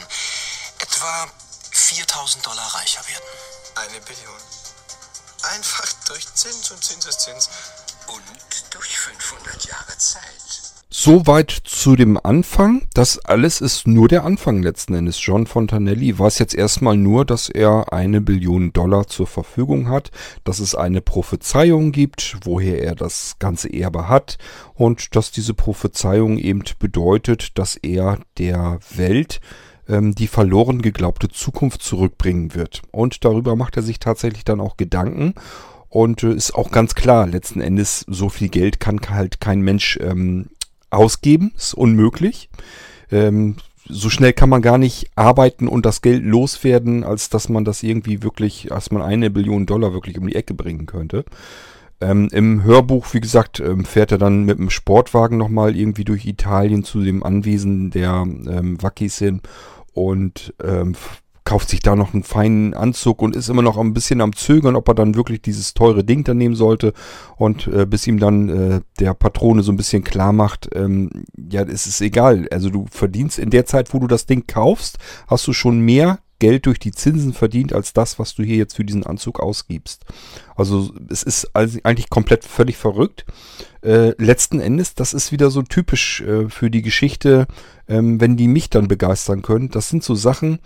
etwa 0.79 1.29
4000 1.69 2.43
Dollar 2.43 2.73
reicher 2.73 3.07
werden. 3.07 3.25
Eine 3.75 4.01
Billion. 4.01 4.41
Einfach 5.43 5.93
durch 6.07 6.25
Zins 6.33 6.71
und 6.71 6.83
Zinseszins. 6.83 7.49
Und 8.07 8.23
durch 8.71 8.97
500 8.97 9.65
Jahre 9.65 9.95
Zeit. 9.99 10.60
Soweit 10.93 11.51
zu 11.51 11.95
dem 11.95 12.19
Anfang. 12.21 12.81
Das 12.93 13.17
alles 13.17 13.61
ist 13.61 13.87
nur 13.87 14.09
der 14.09 14.25
Anfang 14.25 14.61
letzten 14.61 14.93
Endes. 14.93 15.25
John 15.25 15.47
Fontanelli 15.47 16.19
weiß 16.19 16.37
jetzt 16.39 16.53
erstmal 16.53 16.97
nur, 16.97 17.23
dass 17.23 17.47
er 17.47 17.93
eine 17.93 18.19
Billion 18.19 18.73
Dollar 18.73 19.07
zur 19.07 19.25
Verfügung 19.25 19.87
hat, 19.87 20.11
dass 20.43 20.59
es 20.59 20.75
eine 20.75 20.99
Prophezeiung 20.99 21.93
gibt, 21.93 22.35
woher 22.43 22.83
er 22.83 22.93
das 22.95 23.37
ganze 23.39 23.71
Erbe 23.73 24.09
hat 24.09 24.37
und 24.73 25.15
dass 25.15 25.31
diese 25.31 25.53
Prophezeiung 25.53 26.37
eben 26.37 26.61
bedeutet, 26.77 27.57
dass 27.57 27.77
er 27.77 28.19
der 28.37 28.79
Welt 28.93 29.39
ähm, 29.87 30.13
die 30.13 30.27
verloren 30.27 30.81
geglaubte 30.81 31.29
Zukunft 31.29 31.83
zurückbringen 31.83 32.53
wird. 32.53 32.81
Und 32.91 33.23
darüber 33.23 33.55
macht 33.55 33.77
er 33.77 33.83
sich 33.83 33.99
tatsächlich 33.99 34.43
dann 34.43 34.59
auch 34.59 34.75
Gedanken 34.75 35.35
und 35.87 36.23
äh, 36.23 36.33
ist 36.33 36.53
auch 36.53 36.69
ganz 36.69 36.95
klar, 36.95 37.27
letzten 37.27 37.61
Endes 37.61 38.03
so 38.09 38.27
viel 38.27 38.49
Geld 38.49 38.81
kann 38.81 38.99
halt 39.09 39.39
kein 39.39 39.61
Mensch 39.61 39.97
ähm, 40.01 40.47
ausgeben, 40.91 41.53
ist 41.55 41.73
unmöglich. 41.73 42.49
Ähm, 43.11 43.55
so 43.87 44.09
schnell 44.09 44.33
kann 44.33 44.49
man 44.49 44.61
gar 44.61 44.77
nicht 44.77 45.09
arbeiten 45.15 45.67
und 45.67 45.85
das 45.85 46.01
Geld 46.01 46.23
loswerden, 46.23 47.03
als 47.03 47.29
dass 47.29 47.49
man 47.49 47.65
das 47.65 47.83
irgendwie 47.83 48.23
wirklich, 48.23 48.71
als 48.71 48.91
man 48.91 49.01
eine 49.01 49.29
Billion 49.29 49.65
Dollar 49.65 49.93
wirklich 49.93 50.17
um 50.17 50.27
die 50.27 50.35
Ecke 50.35 50.53
bringen 50.53 50.85
könnte. 50.85 51.25
Ähm, 51.99 52.29
Im 52.31 52.63
Hörbuch, 52.63 53.13
wie 53.13 53.21
gesagt, 53.21 53.59
ähm, 53.59 53.85
fährt 53.85 54.11
er 54.11 54.17
dann 54.17 54.45
mit 54.45 54.57
dem 54.57 54.69
Sportwagen 54.69 55.37
nochmal 55.37 55.75
irgendwie 55.75 56.03
durch 56.03 56.25
Italien 56.25 56.83
zu 56.83 57.03
dem 57.03 57.21
Anwesen 57.21 57.91
der 57.91 58.23
ähm, 58.23 58.81
Wackis 58.81 59.17
hin 59.17 59.41
und 59.93 60.53
ähm, 60.63 60.95
kauft 61.51 61.67
sich 61.67 61.81
da 61.81 61.97
noch 61.97 62.13
einen 62.13 62.23
feinen 62.23 62.73
Anzug 62.73 63.21
und 63.21 63.35
ist 63.35 63.49
immer 63.49 63.61
noch 63.61 63.77
ein 63.77 63.93
bisschen 63.93 64.21
am 64.21 64.33
Zögern, 64.33 64.77
ob 64.77 64.87
er 64.87 64.95
dann 64.95 65.15
wirklich 65.15 65.41
dieses 65.41 65.73
teure 65.73 66.05
Ding 66.05 66.23
dann 66.23 66.37
nehmen 66.37 66.55
sollte. 66.55 66.93
Und 67.35 67.67
äh, 67.67 67.85
bis 67.85 68.07
ihm 68.07 68.19
dann 68.19 68.47
äh, 68.47 68.79
der 69.01 69.13
Patrone 69.13 69.61
so 69.61 69.73
ein 69.73 69.75
bisschen 69.75 70.01
klar 70.01 70.31
macht, 70.31 70.69
ähm, 70.73 71.09
ja, 71.35 71.63
es 71.63 71.87
ist 71.87 71.99
egal. 71.99 72.47
Also 72.51 72.69
du 72.69 72.85
verdienst 72.89 73.37
in 73.37 73.49
der 73.49 73.65
Zeit, 73.65 73.93
wo 73.93 73.99
du 73.99 74.07
das 74.07 74.27
Ding 74.27 74.47
kaufst, 74.47 74.97
hast 75.27 75.45
du 75.45 75.51
schon 75.51 75.81
mehr 75.81 76.19
Geld 76.39 76.67
durch 76.67 76.79
die 76.79 76.91
Zinsen 76.91 77.33
verdient 77.33 77.73
als 77.73 77.91
das, 77.91 78.17
was 78.17 78.33
du 78.33 78.43
hier 78.43 78.55
jetzt 78.55 78.77
für 78.77 78.85
diesen 78.85 79.05
Anzug 79.05 79.41
ausgibst. 79.41 80.05
Also 80.55 80.93
es 81.09 81.21
ist 81.21 81.53
also 81.53 81.79
eigentlich 81.83 82.09
komplett 82.09 82.45
völlig 82.45 82.77
verrückt. 82.77 83.25
Äh, 83.83 84.13
letzten 84.23 84.61
Endes, 84.61 84.95
das 84.95 85.13
ist 85.13 85.33
wieder 85.33 85.51
so 85.51 85.63
typisch 85.63 86.21
äh, 86.21 86.47
für 86.47 86.71
die 86.71 86.81
Geschichte, 86.81 87.45
ähm, 87.89 88.21
wenn 88.21 88.37
die 88.37 88.47
mich 88.47 88.69
dann 88.69 88.87
begeistern 88.87 89.41
können. 89.41 89.69
Das 89.69 89.89
sind 89.89 90.01
so 90.01 90.15
Sachen, 90.15 90.59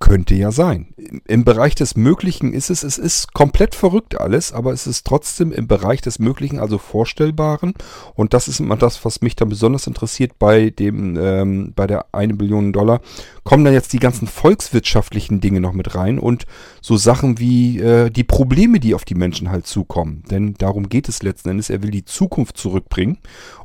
Könnte 0.00 0.34
ja 0.34 0.50
sein. 0.50 0.94
Im 1.26 1.44
Bereich 1.44 1.74
des 1.74 1.94
Möglichen 1.94 2.54
ist 2.54 2.70
es, 2.70 2.82
es 2.82 2.96
ist 2.96 3.34
komplett 3.34 3.74
verrückt 3.74 4.18
alles, 4.18 4.50
aber 4.50 4.72
es 4.72 4.86
ist 4.86 5.06
trotzdem 5.06 5.52
im 5.52 5.68
Bereich 5.68 6.00
des 6.00 6.18
Möglichen, 6.18 6.58
also 6.58 6.78
Vorstellbaren. 6.78 7.74
Und 8.14 8.32
das 8.32 8.48
ist 8.48 8.60
immer 8.60 8.76
das, 8.76 9.04
was 9.04 9.20
mich 9.20 9.36
dann 9.36 9.50
besonders 9.50 9.86
interessiert 9.86 10.38
bei 10.38 10.70
dem, 10.70 11.18
ähm, 11.18 11.74
bei 11.76 11.86
der 11.86 12.06
1 12.12 12.38
Billion 12.38 12.72
Dollar. 12.72 13.02
Kommen 13.44 13.62
dann 13.62 13.74
jetzt 13.74 13.92
die 13.92 13.98
ganzen 13.98 14.26
volkswirtschaftlichen 14.26 15.42
Dinge 15.42 15.60
noch 15.60 15.74
mit 15.74 15.94
rein 15.94 16.18
und 16.18 16.46
so 16.80 16.96
Sachen 16.96 17.38
wie 17.38 17.78
äh, 17.78 18.08
die 18.08 18.24
Probleme, 18.24 18.80
die 18.80 18.94
auf 18.94 19.04
die 19.04 19.14
Menschen 19.14 19.50
halt 19.50 19.66
zukommen. 19.66 20.24
Denn 20.30 20.54
darum 20.54 20.88
geht 20.88 21.10
es 21.10 21.22
letzten 21.22 21.50
Endes. 21.50 21.68
Er 21.68 21.82
will 21.82 21.90
die 21.90 22.06
Zukunft 22.06 22.56
zurückbringen. 22.56 23.18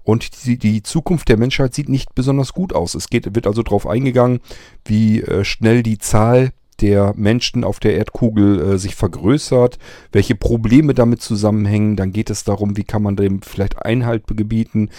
Und 0.06 0.46
die, 0.46 0.58
die 0.58 0.84
Zukunft 0.84 1.28
der 1.30 1.38
Menschheit 1.38 1.74
sieht 1.74 1.90
nicht 1.90 2.14
besonders 2.14 2.54
gut 2.54 2.74
aus. 2.74 2.94
Es 2.94 3.10
geht, 3.10 3.36
wird 3.36 3.48
also 3.48 3.64
darauf 3.64 3.88
eingegangen, 3.88 4.40
wie 4.86 5.22
äh, 5.22 5.44
schnell 5.44 5.82
die 5.82 5.98
Zahl 5.98 6.52
der 6.82 7.14
Menschen 7.16 7.64
auf 7.64 7.80
der 7.80 7.96
Erdkugel 7.96 8.62
äh, 8.62 8.78
sich 8.78 8.96
vergrößert, 8.96 9.80
welche 10.12 10.36
Probleme 10.36 10.94
damit 10.94 11.22
zusammenhängen. 11.22 11.96
Dann 11.96 12.12
geht 12.12 12.30
es 12.30 12.44
darum, 12.44 12.78
wie 12.78 12.84
kann 12.84 13.02
man 13.02 13.16
dem 13.16 13.42
vielleicht 13.42 13.84
Einhalt 13.84 14.26
gebieten, 14.28 14.90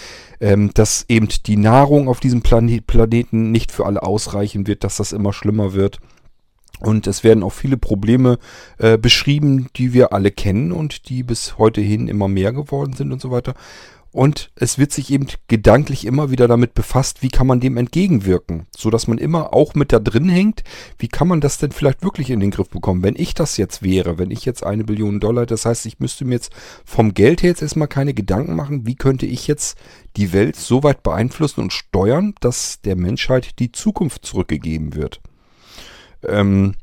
ähm, 0.41 0.71
dass 0.73 1.05
eben 1.07 1.29
die 1.45 1.57
Nahrung 1.57 2.09
auf 2.09 2.19
diesem 2.19 2.41
Planet, 2.41 2.85
Planeten 2.85 3.51
nicht 3.51 3.71
für 3.71 3.85
alle 3.85 4.03
ausreichen 4.03 4.67
wird, 4.67 4.83
dass 4.83 4.97
das 4.97 5.13
immer 5.13 5.31
schlimmer 5.31 5.73
wird. 5.73 5.99
Und 6.79 7.07
es 7.07 7.23
werden 7.23 7.43
auch 7.43 7.53
viele 7.53 7.77
Probleme 7.77 8.37
äh, 8.77 8.97
beschrieben, 8.97 9.67
die 9.77 9.93
wir 9.93 10.13
alle 10.13 10.31
kennen 10.31 10.71
und 10.71 11.09
die 11.09 11.23
bis 11.23 11.57
heute 11.57 11.81
hin 11.81 12.07
immer 12.07 12.27
mehr 12.27 12.53
geworden 12.53 12.93
sind 12.93 13.11
und 13.11 13.21
so 13.21 13.31
weiter. 13.31 13.55
Und 14.17 14.49
es 14.55 14.79
wird 14.79 14.91
sich 14.91 15.11
eben 15.11 15.27
gedanklich 15.47 16.03
immer 16.03 16.31
wieder 16.31 16.47
damit 16.47 16.73
befasst, 16.73 17.21
wie 17.21 17.29
kann 17.29 17.45
man 17.45 17.59
dem 17.59 17.77
entgegenwirken, 17.77 18.65
so 18.75 18.89
dass 18.89 19.05
man 19.05 19.19
immer 19.19 19.53
auch 19.53 19.75
mit 19.75 19.93
da 19.93 19.99
drin 19.99 20.27
hängt, 20.27 20.63
wie 20.97 21.07
kann 21.07 21.27
man 21.27 21.39
das 21.39 21.59
denn 21.59 21.71
vielleicht 21.71 22.01
wirklich 22.01 22.31
in 22.31 22.39
den 22.39 22.49
Griff 22.49 22.67
bekommen, 22.67 23.03
wenn 23.03 23.13
ich 23.15 23.35
das 23.35 23.57
jetzt 23.57 23.83
wäre, 23.83 24.17
wenn 24.17 24.31
ich 24.31 24.43
jetzt 24.43 24.63
eine 24.63 24.85
Billion 24.85 25.19
Dollar, 25.19 25.45
das 25.45 25.67
heißt, 25.67 25.85
ich 25.85 25.99
müsste 25.99 26.25
mir 26.25 26.33
jetzt 26.33 26.51
vom 26.83 27.13
Geld 27.13 27.43
her 27.43 27.51
jetzt 27.51 27.61
erstmal 27.61 27.87
keine 27.87 28.15
Gedanken 28.15 28.55
machen, 28.55 28.87
wie 28.87 28.95
könnte 28.95 29.27
ich 29.27 29.45
jetzt 29.45 29.77
die 30.15 30.33
Welt 30.33 30.55
so 30.55 30.81
weit 30.81 31.03
beeinflussen 31.03 31.61
und 31.61 31.71
steuern, 31.71 32.33
dass 32.39 32.81
der 32.81 32.95
Menschheit 32.95 33.59
die 33.59 33.71
Zukunft 33.71 34.25
zurückgegeben 34.25 34.95
wird. 34.95 35.21
Ähm, 36.27 36.73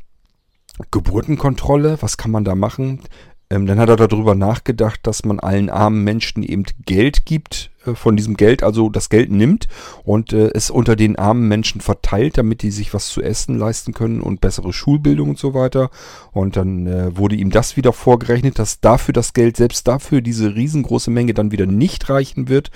Geburtenkontrolle, 0.92 1.98
was 2.00 2.16
kann 2.16 2.30
man 2.30 2.44
da 2.44 2.54
machen? 2.54 3.00
Ähm, 3.50 3.66
dann 3.66 3.78
hat 3.78 3.88
er 3.88 3.96
darüber 3.96 4.34
nachgedacht, 4.34 5.00
dass 5.02 5.24
man 5.24 5.38
allen 5.38 5.70
armen 5.70 6.02
Menschen 6.02 6.42
eben 6.42 6.64
Geld 6.86 7.26
gibt, 7.26 7.70
äh, 7.86 7.94
von 7.94 8.16
diesem 8.16 8.36
Geld, 8.36 8.62
also 8.62 8.88
das 8.88 9.08
Geld 9.08 9.30
nimmt 9.30 9.68
und 10.04 10.32
äh, 10.32 10.50
es 10.54 10.70
unter 10.70 10.96
den 10.96 11.16
armen 11.16 11.48
Menschen 11.48 11.80
verteilt, 11.80 12.38
damit 12.38 12.62
die 12.62 12.70
sich 12.70 12.94
was 12.94 13.08
zu 13.08 13.22
essen 13.22 13.58
leisten 13.58 13.92
können 13.92 14.20
und 14.20 14.40
bessere 14.40 14.72
Schulbildung 14.72 15.30
und 15.30 15.38
so 15.38 15.54
weiter. 15.54 15.90
Und 16.32 16.56
dann 16.56 16.86
äh, 16.86 17.16
wurde 17.16 17.36
ihm 17.36 17.50
das 17.50 17.76
wieder 17.76 17.92
vorgerechnet, 17.92 18.58
dass 18.58 18.80
dafür 18.80 19.12
das 19.12 19.32
Geld, 19.32 19.56
selbst 19.56 19.86
dafür 19.86 20.20
diese 20.20 20.54
riesengroße 20.54 21.10
Menge 21.10 21.34
dann 21.34 21.52
wieder 21.52 21.66
nicht 21.66 22.08
reichen 22.08 22.48
wird. 22.48 22.70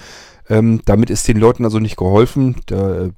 Ähm, 0.50 0.80
damit 0.84 1.10
ist 1.10 1.28
den 1.28 1.38
Leuten 1.38 1.64
also 1.64 1.78
nicht 1.78 1.96
geholfen. 1.96 2.56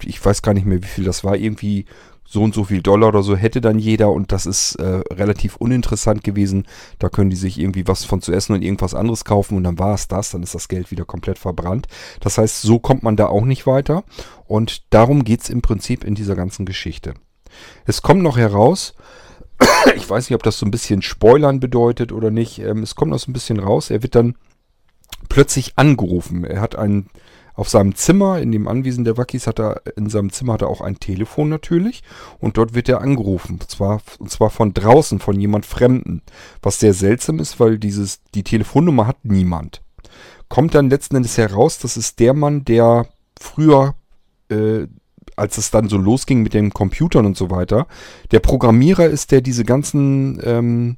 Ich 0.02 0.24
weiß 0.24 0.42
gar 0.42 0.52
nicht 0.52 0.66
mehr, 0.66 0.82
wie 0.82 0.88
viel 0.88 1.04
das 1.04 1.22
war. 1.22 1.36
Irgendwie 1.36 1.84
so 2.32 2.44
und 2.44 2.54
so 2.54 2.62
viel 2.62 2.80
Dollar 2.80 3.08
oder 3.08 3.24
so 3.24 3.34
hätte 3.34 3.60
dann 3.60 3.80
jeder 3.80 4.12
und 4.12 4.30
das 4.30 4.46
ist 4.46 4.76
äh, 4.76 5.02
relativ 5.12 5.56
uninteressant 5.56 6.22
gewesen. 6.22 6.64
Da 7.00 7.08
können 7.08 7.28
die 7.28 7.36
sich 7.36 7.58
irgendwie 7.58 7.88
was 7.88 8.04
von 8.04 8.22
zu 8.22 8.32
essen 8.32 8.52
und 8.54 8.62
irgendwas 8.62 8.94
anderes 8.94 9.24
kaufen 9.24 9.56
und 9.56 9.64
dann 9.64 9.80
war 9.80 9.94
es 9.94 10.06
das, 10.06 10.30
dann 10.30 10.44
ist 10.44 10.54
das 10.54 10.68
Geld 10.68 10.92
wieder 10.92 11.04
komplett 11.04 11.40
verbrannt. 11.40 11.88
Das 12.20 12.38
heißt, 12.38 12.62
so 12.62 12.78
kommt 12.78 13.02
man 13.02 13.16
da 13.16 13.26
auch 13.26 13.44
nicht 13.44 13.66
weiter 13.66 14.04
und 14.46 14.94
darum 14.94 15.24
geht 15.24 15.42
es 15.42 15.50
im 15.50 15.60
Prinzip 15.60 16.04
in 16.04 16.14
dieser 16.14 16.36
ganzen 16.36 16.66
Geschichte. 16.66 17.14
Es 17.84 18.00
kommt 18.00 18.22
noch 18.22 18.38
heraus, 18.38 18.94
ich 19.96 20.08
weiß 20.08 20.30
nicht, 20.30 20.36
ob 20.36 20.44
das 20.44 20.56
so 20.56 20.64
ein 20.66 20.70
bisschen 20.70 21.02
Spoilern 21.02 21.58
bedeutet 21.58 22.12
oder 22.12 22.30
nicht, 22.30 22.60
ähm, 22.60 22.84
es 22.84 22.94
kommt 22.94 23.10
noch 23.10 23.18
so 23.18 23.28
ein 23.28 23.34
bisschen 23.34 23.58
raus, 23.58 23.90
er 23.90 24.04
wird 24.04 24.14
dann 24.14 24.36
plötzlich 25.28 25.72
angerufen. 25.74 26.44
Er 26.44 26.60
hat 26.60 26.76
einen 26.76 27.10
auf 27.60 27.68
seinem 27.68 27.94
Zimmer, 27.94 28.40
in 28.40 28.52
dem 28.52 28.66
Anwesen 28.66 29.04
der 29.04 29.18
Wackis, 29.18 29.46
hat 29.46 29.60
er, 29.60 29.82
in 29.94 30.08
seinem 30.08 30.32
Zimmer 30.32 30.54
hat 30.54 30.62
er 30.62 30.68
auch 30.68 30.80
ein 30.80 30.98
Telefon 30.98 31.50
natürlich. 31.50 32.02
Und 32.38 32.56
dort 32.56 32.72
wird 32.72 32.88
er 32.88 33.02
angerufen. 33.02 33.58
Und 33.60 33.70
zwar, 33.70 34.00
und 34.18 34.30
zwar 34.30 34.48
von 34.48 34.72
draußen, 34.72 35.18
von 35.18 35.38
jemand 35.38 35.66
Fremden. 35.66 36.22
Was 36.62 36.80
sehr 36.80 36.94
seltsam 36.94 37.38
ist, 37.38 37.60
weil 37.60 37.78
dieses, 37.78 38.22
die 38.34 38.44
Telefonnummer 38.44 39.06
hat 39.06 39.26
niemand. 39.26 39.82
Kommt 40.48 40.74
dann 40.74 40.88
letzten 40.88 41.16
Endes 41.16 41.36
heraus, 41.36 41.78
das 41.78 41.98
ist 41.98 42.18
der 42.18 42.32
Mann, 42.32 42.64
der 42.64 43.08
früher, 43.38 43.94
äh, 44.48 44.86
als 45.36 45.58
es 45.58 45.70
dann 45.70 45.90
so 45.90 45.98
losging 45.98 46.42
mit 46.42 46.54
den 46.54 46.70
Computern 46.72 47.26
und 47.26 47.36
so 47.36 47.50
weiter, 47.50 47.86
der 48.30 48.40
Programmierer 48.40 49.04
ist, 49.04 49.32
der 49.32 49.42
diese 49.42 49.64
ganzen 49.64 50.40
ähm, 50.44 50.96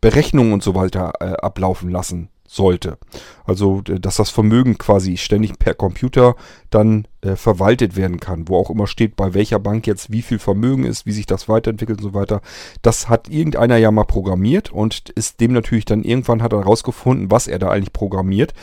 Berechnungen 0.00 0.52
und 0.52 0.62
so 0.62 0.76
weiter 0.76 1.14
äh, 1.18 1.24
ablaufen 1.24 1.90
lassen 1.90 2.28
sollte. 2.54 2.98
Also, 3.44 3.80
dass 3.82 4.16
das 4.16 4.30
Vermögen 4.30 4.78
quasi 4.78 5.16
ständig 5.16 5.58
per 5.58 5.74
Computer 5.74 6.36
dann 6.70 7.06
äh, 7.20 7.36
verwaltet 7.36 7.96
werden 7.96 8.20
kann, 8.20 8.48
wo 8.48 8.56
auch 8.56 8.70
immer 8.70 8.86
steht, 8.86 9.16
bei 9.16 9.34
welcher 9.34 9.58
Bank 9.58 9.86
jetzt 9.86 10.12
wie 10.12 10.22
viel 10.22 10.38
Vermögen 10.38 10.84
ist, 10.84 11.04
wie 11.04 11.12
sich 11.12 11.26
das 11.26 11.48
weiterentwickelt 11.48 11.98
und 11.98 12.04
so 12.04 12.14
weiter. 12.14 12.40
Das 12.82 13.08
hat 13.08 13.28
irgendeiner 13.28 13.76
ja 13.76 13.90
mal 13.90 14.04
programmiert 14.04 14.72
und 14.72 15.10
ist 15.10 15.40
dem 15.40 15.52
natürlich 15.52 15.84
dann 15.84 16.04
irgendwann 16.04 16.42
hat 16.42 16.52
er 16.52 16.60
herausgefunden, 16.60 17.30
was 17.30 17.48
er 17.48 17.58
da 17.58 17.70
eigentlich 17.70 17.92
programmiert. 17.92 18.54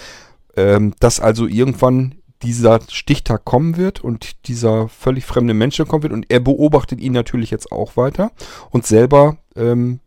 Ähm, 0.56 0.94
dass 1.00 1.20
also 1.20 1.48
irgendwann 1.48 2.16
dieser 2.44 2.80
Stichtag 2.90 3.46
kommen 3.46 3.78
wird 3.78 4.04
und 4.04 4.48
dieser 4.48 4.90
völlig 4.90 5.26
fremde 5.26 5.54
Mensch 5.54 5.82
kommen 5.88 6.04
wird 6.04 6.14
und 6.14 6.26
er 6.30 6.40
beobachtet 6.40 7.00
ihn 7.00 7.14
natürlich 7.14 7.52
jetzt 7.52 7.72
auch 7.72 7.98
weiter 7.98 8.32
und 8.72 8.86
selber 8.86 9.38
ähm, 9.56 10.00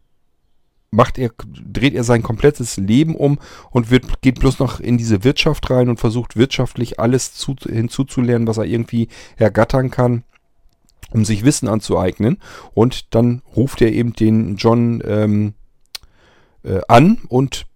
macht 0.95 1.19
er, 1.19 1.31
dreht 1.47 1.95
er 1.95 2.05
sein 2.05 2.23
komplettes 2.23 2.77
Leben 2.77 3.15
um 3.15 3.39
und 3.71 3.91
wird, 3.91 4.23
geht 4.23 4.41
bloß 4.41 4.59
noch 4.59 4.81
in 4.81 4.97
diese 4.97 5.25
Wirtschaft 5.25 5.69
rein 5.71 5.89
und 5.89 6.01
versucht 6.01 6.37
wirtschaftlich 6.37 7.01
alles 7.01 7.35
zu, 7.35 7.57
hinzuzulernen, 7.63 8.47
was 8.47 8.59
er 8.59 8.65
irgendwie 8.65 9.09
ergattern 9.37 9.91
kann, 9.91 10.23
um 11.11 11.25
sich 11.25 11.45
Wissen 11.45 11.69
anzueignen. 11.69 12.39
Und 12.73 13.15
dann 13.15 13.43
ruft 13.57 13.83
er 13.83 13.93
eben 13.93 14.13
den 14.13 14.57
John 14.57 15.03
ähm, 15.07 15.55
äh, 16.63 16.81
an 16.89 17.19
und 17.29 17.67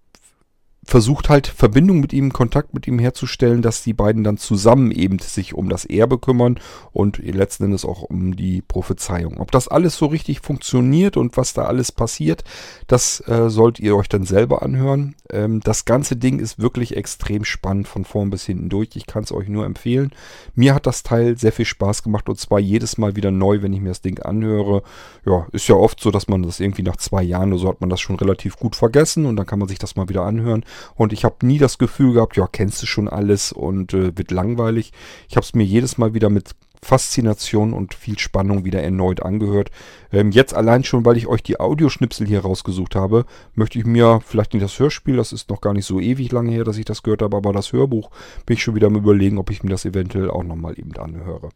versucht 0.89 1.29
halt 1.29 1.47
Verbindung 1.47 2.01
mit 2.01 2.15
ihm, 2.15 2.33
Kontakt 2.33 2.73
mit 2.73 2.87
ihm 2.89 2.99
herzustellen, 2.99 3.61
dass 3.61 3.83
die 3.83 3.93
beiden 3.93 4.25
dann 4.25 4.39
zusammen 4.39 4.91
eben 4.91 5.19
sich 5.19 5.53
um 5.53 5.69
das 5.69 5.85
Erbe 5.85 6.19
kümmern 6.19 6.59
und 6.93 7.19
letzten 7.19 7.65
Endes 7.65 7.85
auch 7.85 8.01
um 8.01 8.35
die 8.37 8.63
Prophezeiung. 8.63 9.39
Ob 9.39 9.51
das 9.51 9.69
alles 9.69 9.99
so 9.99 10.07
richtig 10.07 10.41
funktioniert 10.41 11.19
und 11.19 11.37
was 11.37 11.53
da 11.53 11.67
alles 11.67 11.93
passiert, 11.93 12.43
das 12.87 13.21
äh, 13.29 13.51
sollt 13.51 13.79
ihr 13.81 13.97
euch 13.97 14.09
dann 14.09 14.25
selber 14.25 14.63
anhören. 14.63 15.15
Ähm, 15.29 15.61
das 15.61 15.85
ganze 15.85 16.17
Ding 16.17 16.39
ist 16.39 16.59
wirklich 16.59 16.97
extrem 16.97 17.45
spannend 17.45 17.87
von 17.87 18.07
vorn 18.07 18.31
bis 18.31 18.47
hinten 18.47 18.71
durch. 18.71 18.89
Ich 18.95 19.07
kann 19.07 19.25
es 19.25 19.31
euch 19.31 19.49
nur 19.49 19.67
empfehlen. 19.67 20.13
Mir 20.55 20.75
hat 20.75 20.87
das 20.87 21.03
Teil 21.03 21.37
sehr 21.37 21.53
viel 21.53 21.67
Spaß 21.67 22.03
gemacht 22.03 22.31
und 22.31 22.41
zwar 22.41 22.61
jedes 22.61 22.97
Mal 22.97 23.15
wieder 23.15 23.31
neu, 23.31 23.61
wenn 23.61 23.75
ich 23.75 23.83
mir 23.83 23.91
das 23.91 24.01
Ding 24.01 24.21
anhöre. 24.21 24.83
Ja, 25.27 25.47
ist 25.53 25.69
ja 25.69 25.75
oft 25.75 26.01
so, 26.01 26.11
dass 26.11 26.29
man 26.29 26.45
das 26.45 26.61
irgendwie 26.61 26.83
nach 26.83 26.97
zwei 26.97 27.23
Jahren 27.23 27.53
oder 27.53 27.61
so 27.61 27.69
hat 27.69 27.83
man 27.83 27.91
das 27.91 28.01
schon 28.01 28.17
relativ 28.17 28.57
gut 28.57 28.75
vergessen 28.75 29.27
und 29.27 29.37
dann 29.37 29.45
kann 29.45 29.59
man 29.59 29.69
sich 29.69 29.79
das 29.79 29.95
mal 29.95 30.09
wieder 30.09 30.23
anhören. 30.23 30.65
Und 30.95 31.13
ich 31.13 31.25
habe 31.25 31.47
nie 31.47 31.59
das 31.59 31.79
Gefühl 31.79 32.15
gehabt, 32.15 32.37
ja, 32.37 32.47
kennst 32.47 32.83
du 32.83 32.87
schon 32.87 33.09
alles 33.09 33.53
und 33.53 33.95
äh, 33.95 34.17
wird 34.17 34.31
langweilig. 34.31 34.93
Ich 35.29 35.37
habe 35.37 35.45
es 35.45 35.55
mir 35.55 35.65
jedes 35.65 35.99
Mal 35.99 36.15
wieder 36.15 36.31
mit 36.31 36.55
Faszination 36.83 37.73
und 37.73 37.95
viel 37.95 38.19
Spannung 38.19 38.65
wieder 38.65 38.83
erneut 38.83 39.23
angehört. 39.23 39.71
Ähm, 40.13 40.31
jetzt 40.31 40.55
allein 40.55 40.85
schon, 40.85 41.05
weil 41.05 41.17
ich 41.17 41.27
euch 41.27 41.43
die 41.43 41.61
Audioschnipsel 41.61 42.27
hier 42.27 42.41
rausgesucht 42.41 42.95
habe, 42.95 43.25
möchte 43.55 43.79
ich 43.79 43.85
mir 43.85 44.21
vielleicht 44.25 44.55
nicht 44.55 44.63
das 44.63 44.79
Hörspiel, 44.79 45.17
das 45.17 45.33
ist 45.33 45.51
noch 45.51 45.61
gar 45.61 45.73
nicht 45.75 45.87
so 45.87 46.01
ewig 46.01 46.31
lange 46.33 46.53
her, 46.53 46.65
dass 46.65 46.79
ich 46.79 46.85
das 46.85 47.03
gehört 47.03 47.23
habe, 47.23 47.37
aber 47.37 47.53
das 47.53 47.73
Hörbuch 47.73 48.11
bin 48.47 48.55
ich 48.55 48.63
schon 48.63 48.75
wieder 48.75 48.87
am 48.87 48.97
überlegen, 48.97 49.39
ob 49.39 49.51
ich 49.51 49.63
mir 49.63 49.71
das 49.71 49.85
eventuell 49.85 50.31
auch 50.31 50.45
nochmal 50.45 50.79
eben 50.79 50.97
anhöre. 50.97 51.51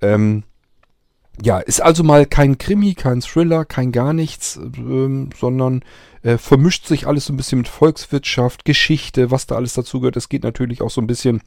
Ähm, 0.00 0.44
ja, 1.42 1.58
ist 1.58 1.82
also 1.82 2.02
mal 2.02 2.26
kein 2.26 2.58
Krimi, 2.58 2.94
kein 2.94 3.20
Thriller, 3.20 3.64
kein 3.64 3.92
gar 3.92 4.12
nichts, 4.12 4.56
ähm, 4.56 5.30
sondern 5.38 5.82
äh, 6.22 6.38
vermischt 6.38 6.86
sich 6.86 7.06
alles 7.06 7.26
so 7.26 7.32
ein 7.32 7.36
bisschen 7.36 7.58
mit 7.58 7.68
Volkswirtschaft, 7.68 8.64
Geschichte, 8.64 9.30
was 9.30 9.46
da 9.46 9.56
alles 9.56 9.74
dazu 9.74 10.00
gehört. 10.00 10.16
Es 10.16 10.28
geht 10.28 10.44
natürlich 10.44 10.80
auch 10.80 10.90
so 10.90 11.00
ein 11.00 11.06
bisschen 11.06 11.42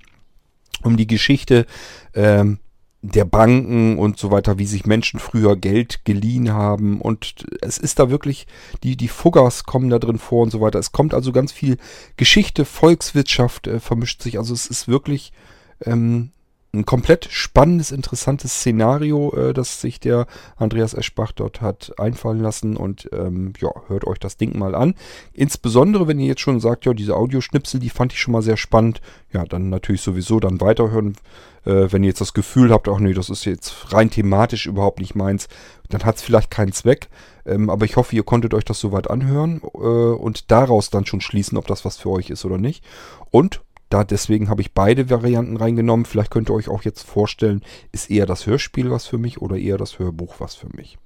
um 0.84 0.98
die 0.98 1.08
Geschichte 1.08 1.66
ähm, 2.14 2.60
der 3.02 3.26
Banken 3.26 3.98
und 3.98 4.18
so 4.18 4.32
weiter, 4.32 4.58
wie 4.58 4.66
sich 4.66 4.86
Menschen 4.86 5.20
früher 5.20 5.56
Geld 5.56 6.04
geliehen 6.04 6.52
haben. 6.52 7.00
Und 7.00 7.46
es 7.62 7.78
ist 7.78 8.00
da 8.00 8.10
wirklich, 8.10 8.48
die, 8.84 8.98
die 8.98 9.08
Fuggers 9.08 9.64
kommen 9.64 9.90
da 9.90 10.00
drin 10.00 10.18
vor 10.18 10.44
und 10.44 10.52
so 10.52 10.60
weiter. 10.62 10.80
Es 10.80 10.92
kommt 10.92 11.14
also 11.14 11.32
ganz 11.32 11.52
viel 11.52 11.78
Geschichte, 12.18 12.66
Volkswirtschaft 12.66 13.68
äh, 13.68 13.80
vermischt 13.80 14.22
sich. 14.22 14.38
Also 14.38 14.54
es 14.54 14.66
ist 14.68 14.88
wirklich 14.88 15.32
ähm, 15.86 16.32
ein 16.74 16.86
komplett 16.86 17.28
spannendes, 17.32 17.92
interessantes 17.92 18.54
Szenario, 18.54 19.34
äh, 19.36 19.54
das 19.54 19.82
sich 19.82 20.00
der 20.00 20.28
Andreas 20.58 20.94
Eschbach 20.94 21.32
dort 21.32 21.62
hat 21.62 21.94
einfallen 21.98 22.40
lassen. 22.40 22.78
Und 22.78 23.10
ähm, 23.14 23.54
ja, 23.60 23.72
hört 23.88 24.06
euch 24.06 24.20
das 24.20 24.38
Ding 24.38 24.58
mal 24.58 24.76
an. 24.76 24.96
Insbesondere, 25.34 26.08
wenn 26.08 26.20
ihr 26.20 26.28
jetzt 26.28 26.42
schon 26.42 26.60
sagt, 26.60 26.86
ja, 26.86 26.94
diese 26.94 27.16
Audioschnipsel, 27.16 27.80
die 27.80 27.90
fand 27.90 28.14
ich 28.14 28.20
schon 28.20 28.34
mal 28.34 28.42
sehr 28.42 28.58
spannend. 28.58 29.02
Ja, 29.32 29.46
dann 29.46 29.70
natürlich 29.70 30.02
sowieso 30.02 30.40
dann 30.40 30.62
weiterhören. 30.62 31.16
Äh, 31.66 31.92
wenn 31.92 32.04
ihr 32.04 32.10
jetzt 32.10 32.22
das 32.22 32.34
Gefühl 32.34 32.72
habt, 32.72 32.88
ach 32.88 33.00
nee, 33.00 33.14
das 33.14 33.30
ist 33.30 33.46
jetzt 33.46 33.94
rein 33.94 34.10
thematisch 34.10 34.68
überhaupt 34.68 35.00
nicht 35.00 35.16
meins, 35.16 35.48
dann 35.90 36.04
hat 36.04 36.18
es 36.18 36.22
vielleicht 36.22 36.52
keinen 36.52 36.72
Zweck. 36.72 37.10
Ähm, 37.46 37.70
aber 37.70 37.86
ich 37.86 37.96
hoffe, 37.96 38.16
ihr 38.16 38.24
konntet 38.24 38.54
euch 38.54 38.66
das 38.66 38.80
soweit 38.80 39.10
anhören 39.10 39.62
äh, 39.62 39.78
und 39.78 40.52
daraus 40.52 40.90
dann 40.90 41.06
schon 41.06 41.22
schließen, 41.22 41.58
ob 41.58 41.68
das 41.68 41.86
was 41.86 41.98
für 41.98 42.10
euch 42.10 42.30
ist 42.30 42.46
oder 42.46 42.58
nicht. 42.58 42.84
Und 43.32 43.62
da 43.90 44.04
deswegen 44.04 44.50
habe 44.50 44.62
ich 44.62 44.74
beide 44.74 45.10
Varianten 45.10 45.58
reingenommen. 45.58 46.06
Vielleicht 46.06 46.32
könnt 46.32 46.50
ihr 46.50 46.54
euch 46.54 46.70
auch 46.70 46.84
jetzt 46.84 47.04
vorstellen, 47.04 47.62
ist 47.92 48.10
eher 48.10 48.26
das 48.26 48.46
Hörspiel 48.46 48.92
was 48.92 49.06
für 49.06 49.18
mich 49.18 49.42
oder 49.42 49.58
eher 49.58 49.78
das 49.78 50.00
Hörbuch 50.00 50.36
was 50.40 50.56
für 50.56 50.70
mich. 50.76 50.98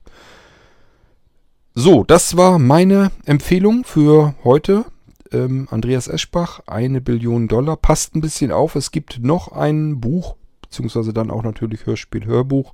So, 1.73 2.03
das 2.03 2.35
war 2.35 2.59
meine 2.59 3.11
Empfehlung 3.25 3.85
für 3.85 4.35
heute. 4.43 4.85
Ähm, 5.31 5.67
Andreas 5.71 6.07
Eschbach, 6.07 6.61
eine 6.67 6.99
Billion 6.99 7.47
Dollar. 7.47 7.77
Passt 7.77 8.15
ein 8.15 8.21
bisschen 8.21 8.51
auf, 8.51 8.75
es 8.75 8.91
gibt 8.91 9.19
noch 9.23 9.53
ein 9.53 10.01
Buch, 10.01 10.35
beziehungsweise 10.61 11.13
dann 11.13 11.31
auch 11.31 11.43
natürlich 11.43 11.85
Hörspiel, 11.85 12.25
Hörbuch. 12.25 12.73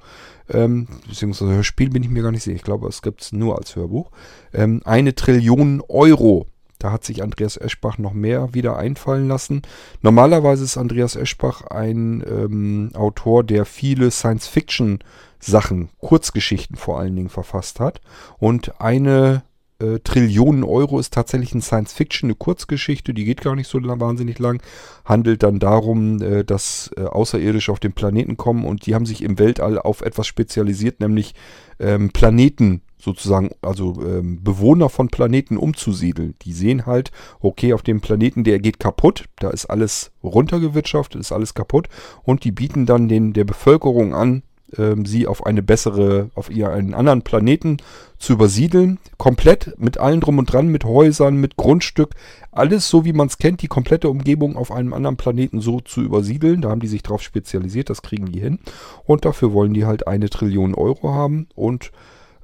Ähm, 0.50 0.88
beziehungsweise 1.08 1.52
Hörspiel 1.52 1.90
bin 1.90 2.02
ich 2.02 2.10
mir 2.10 2.24
gar 2.24 2.32
nicht 2.32 2.44
sicher. 2.44 2.56
Ich 2.56 2.64
glaube, 2.64 2.88
es 2.88 3.04
gibt 3.04 3.22
es 3.22 3.34
nur 3.34 3.58
als 3.58 3.76
Hörbuch. 3.76 4.10
Ähm, 4.54 4.82
eine 4.86 5.14
Trillion 5.14 5.84
Euro 5.88 6.48
da 6.80 6.92
hat 6.92 7.04
sich 7.04 7.24
Andreas 7.24 7.58
Eschbach 7.58 7.98
noch 7.98 8.14
mehr 8.14 8.54
wieder 8.54 8.78
einfallen 8.78 9.28
lassen. 9.28 9.62
Normalerweise 10.02 10.64
ist 10.64 10.78
Andreas 10.78 11.16
Eschbach 11.16 11.64
ein 11.64 12.24
ähm, 12.28 12.92
Autor, 12.94 13.44
der 13.44 13.66
viele 13.66 14.12
Science-Fiction-Sachen, 14.12 15.90
Kurzgeschichten 16.00 16.78
vor 16.78 17.00
allen 17.00 17.16
Dingen 17.16 17.30
verfasst 17.30 17.80
hat. 17.80 18.02
Und 18.38 18.80
eine 18.80 19.44
äh, 19.80 20.00
Trillionen 20.00 20.64
Euro 20.64 21.00
ist 21.00 21.14
tatsächlich 21.14 21.54
ein 21.54 21.62
Science-Fiction, 21.62 22.30
eine 22.30 22.36
Kurzgeschichte, 22.36 23.14
die 23.14 23.26
geht 23.26 23.42
gar 23.42 23.56
nicht 23.56 23.70
so 23.70 23.80
lang, 23.80 24.00
wahnsinnig 24.00 24.40
lang, 24.40 24.62
handelt 25.06 25.44
dann 25.44 25.60
darum, 25.60 26.22
äh, 26.22 26.44
dass 26.44 26.92
äh, 26.98 27.04
Außerirdische 27.04 27.72
auf 27.72 27.80
den 27.80 27.94
Planeten 27.94 28.38
kommen 28.38 28.66
und 28.66 28.86
die 28.86 28.96
haben 28.96 29.06
sich 29.06 29.24
im 29.24 29.40
Weltall 29.40 29.78
auf 29.80 30.02
etwas 30.02 30.28
spezialisiert, 30.28 31.00
nämlich 31.00 31.36
ähm, 31.80 32.10
Planeten 32.12 32.82
sozusagen, 32.98 33.52
also 33.62 34.02
ähm, 34.04 34.44
Bewohner 34.44 34.90
von 34.90 35.10
Planeten 35.10 35.58
umzusiedeln. 35.58 36.36
Die 36.42 36.54
sehen 36.54 36.86
halt, 36.86 37.12
okay, 37.40 37.74
auf 37.74 37.84
dem 37.84 38.02
Planeten, 38.02 38.44
der 38.44 38.60
geht 38.60 38.80
kaputt, 38.80 39.26
da 39.40 39.50
ist 39.50 39.66
alles 39.66 40.12
runtergewirtschaftet, 40.24 41.22
ist 41.22 41.32
alles 41.32 41.54
kaputt 41.54 41.88
und 42.24 42.44
die 42.44 42.52
bieten 42.52 42.86
dann 42.86 43.08
den, 43.08 43.34
der 43.34 43.46
Bevölkerung 43.46 44.16
an, 44.16 44.44
ähm, 44.78 45.06
sie 45.06 45.28
auf 45.28 45.46
eine 45.46 45.64
bessere, 45.64 46.30
auf 46.36 46.50
ihr 46.50 46.70
einen 46.70 46.94
anderen 46.94 47.22
Planeten 47.22 47.78
zu 48.18 48.34
übersiedeln. 48.34 49.00
Komplett 49.18 49.76
mit 49.78 49.98
allem 49.98 50.20
drum 50.20 50.40
und 50.40 50.52
dran, 50.52 50.68
mit 50.68 50.84
Häusern, 50.84 51.38
mit 51.38 51.56
Grundstück, 51.56 52.16
alles 52.52 52.90
so 52.90 53.06
wie 53.06 53.14
man 53.14 53.28
es 53.28 53.38
kennt, 53.38 53.62
die 53.62 53.68
komplette 53.68 54.10
Umgebung 54.10 54.58
auf 54.58 54.72
einem 54.72 54.94
anderen 54.94 55.18
Planeten 55.18 55.62
so 55.62 55.80
zu 55.80 56.02
übersiedeln. 56.02 56.62
Da 56.62 56.70
haben 56.70 56.82
die 56.82 56.88
sich 56.88 57.04
drauf 57.04 57.22
spezialisiert, 57.22 57.90
das 57.90 58.02
kriegen 58.02 58.32
die 58.32 58.40
hin. 58.40 58.60
Und 59.06 59.26
dafür 59.26 59.54
wollen 59.54 59.74
die 59.74 59.86
halt 59.86 60.08
eine 60.08 60.30
Trillion 60.30 60.76
Euro 60.76 61.14
haben 61.14 61.48
und 61.56 61.92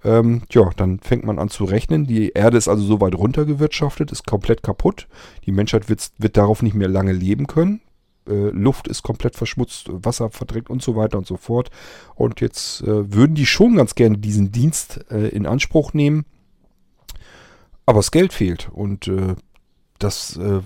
ähm, 0.03 0.43
ja, 0.51 0.69
dann 0.75 0.99
fängt 0.99 1.23
man 1.23 1.39
an 1.39 1.49
zu 1.49 1.65
rechnen. 1.65 2.05
Die 2.05 2.29
Erde 2.29 2.57
ist 2.57 2.67
also 2.67 2.83
so 2.83 3.01
weit 3.01 3.15
runtergewirtschaftet, 3.15 4.11
ist 4.11 4.25
komplett 4.25 4.63
kaputt. 4.63 5.07
Die 5.45 5.51
Menschheit 5.51 5.89
wird, 5.89 6.11
wird 6.17 6.37
darauf 6.37 6.61
nicht 6.61 6.75
mehr 6.75 6.89
lange 6.89 7.13
leben 7.13 7.47
können. 7.47 7.81
Äh, 8.27 8.49
Luft 8.49 8.87
ist 8.87 9.03
komplett 9.03 9.35
verschmutzt, 9.35 9.87
Wasser 9.91 10.29
verdreckt 10.29 10.69
und 10.69 10.81
so 10.81 10.95
weiter 10.95 11.17
und 11.17 11.27
so 11.27 11.37
fort. 11.37 11.69
Und 12.15 12.41
jetzt 12.41 12.81
äh, 12.81 13.13
würden 13.13 13.35
die 13.35 13.45
schon 13.45 13.75
ganz 13.75 13.95
gerne 13.95 14.17
diesen 14.17 14.51
Dienst 14.51 15.05
äh, 15.09 15.29
in 15.29 15.45
Anspruch 15.45 15.93
nehmen. 15.93 16.25
Aber 17.85 17.99
das 17.99 18.11
Geld 18.11 18.33
fehlt. 18.33 18.69
Und 18.71 19.07
äh, 19.07 19.35
das 20.03 20.37
äh, 20.37 20.61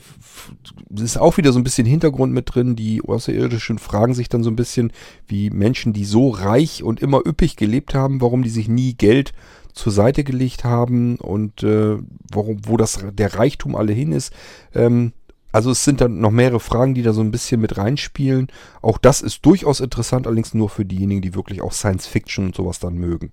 ist 1.01 1.17
auch 1.17 1.37
wieder 1.37 1.51
so 1.51 1.59
ein 1.59 1.63
bisschen 1.63 1.85
Hintergrund 1.85 2.33
mit 2.33 2.53
drin. 2.53 2.75
Die 2.75 3.01
Außerirdischen 3.01 3.77
fragen 3.79 4.13
sich 4.13 4.29
dann 4.29 4.43
so 4.43 4.49
ein 4.49 4.55
bisschen, 4.55 4.91
wie 5.27 5.49
Menschen, 5.49 5.93
die 5.93 6.05
so 6.05 6.29
reich 6.29 6.83
und 6.83 7.01
immer 7.01 7.21
üppig 7.25 7.55
gelebt 7.55 7.93
haben, 7.93 8.21
warum 8.21 8.43
die 8.43 8.49
sich 8.49 8.67
nie 8.67 8.93
Geld 8.93 9.33
zur 9.73 9.91
Seite 9.91 10.23
gelegt 10.23 10.63
haben 10.63 11.17
und 11.17 11.63
äh, 11.63 11.97
warum, 12.31 12.59
wo 12.63 12.77
das 12.77 13.05
der 13.13 13.35
Reichtum 13.35 13.75
alle 13.75 13.93
hin 13.93 14.11
ist. 14.11 14.33
Ähm, 14.73 15.13
also 15.51 15.71
es 15.71 15.83
sind 15.83 16.01
dann 16.01 16.19
noch 16.19 16.31
mehrere 16.31 16.59
Fragen, 16.59 16.93
die 16.93 17.03
da 17.03 17.13
so 17.13 17.21
ein 17.21 17.31
bisschen 17.31 17.61
mit 17.61 17.77
reinspielen. 17.77 18.47
Auch 18.81 18.97
das 18.97 19.21
ist 19.21 19.45
durchaus 19.45 19.79
interessant, 19.79 20.27
allerdings 20.27 20.53
nur 20.53 20.69
für 20.69 20.85
diejenigen, 20.85 21.21
die 21.21 21.35
wirklich 21.35 21.61
auch 21.61 21.71
Science 21.71 22.07
Fiction 22.07 22.47
und 22.47 22.55
sowas 22.55 22.79
dann 22.79 22.95
mögen. 22.95 23.31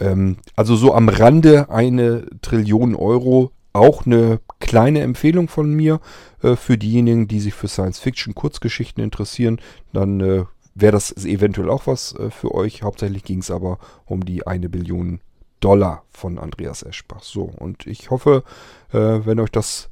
Ähm, 0.00 0.38
also 0.56 0.76
so 0.76 0.94
am 0.94 1.08
Rande 1.08 1.68
eine 1.70 2.26
Trillion 2.40 2.94
Euro 2.94 3.52
auch 3.72 4.06
eine 4.06 4.40
kleine 4.60 5.00
Empfehlung 5.00 5.48
von 5.48 5.72
mir 5.72 6.00
äh, 6.42 6.56
für 6.56 6.78
diejenigen, 6.78 7.28
die 7.28 7.40
sich 7.40 7.54
für 7.54 7.68
Science-Fiction-Kurzgeschichten 7.68 9.02
interessieren. 9.02 9.60
Dann 9.92 10.20
äh, 10.20 10.44
wäre 10.74 10.92
das 10.92 11.12
eventuell 11.24 11.70
auch 11.70 11.86
was 11.86 12.14
äh, 12.14 12.30
für 12.30 12.54
euch. 12.54 12.82
Hauptsächlich 12.82 13.24
ging 13.24 13.38
es 13.38 13.50
aber 13.50 13.78
um 14.04 14.24
die 14.24 14.46
eine 14.46 14.68
Billion 14.68 15.20
Dollar 15.60 16.04
von 16.10 16.38
Andreas 16.38 16.82
Eschbach. 16.82 17.22
So, 17.22 17.44
und 17.44 17.86
ich 17.86 18.10
hoffe, 18.10 18.42
äh, 18.92 19.20
wenn 19.24 19.40
euch 19.40 19.50
das 19.50 19.90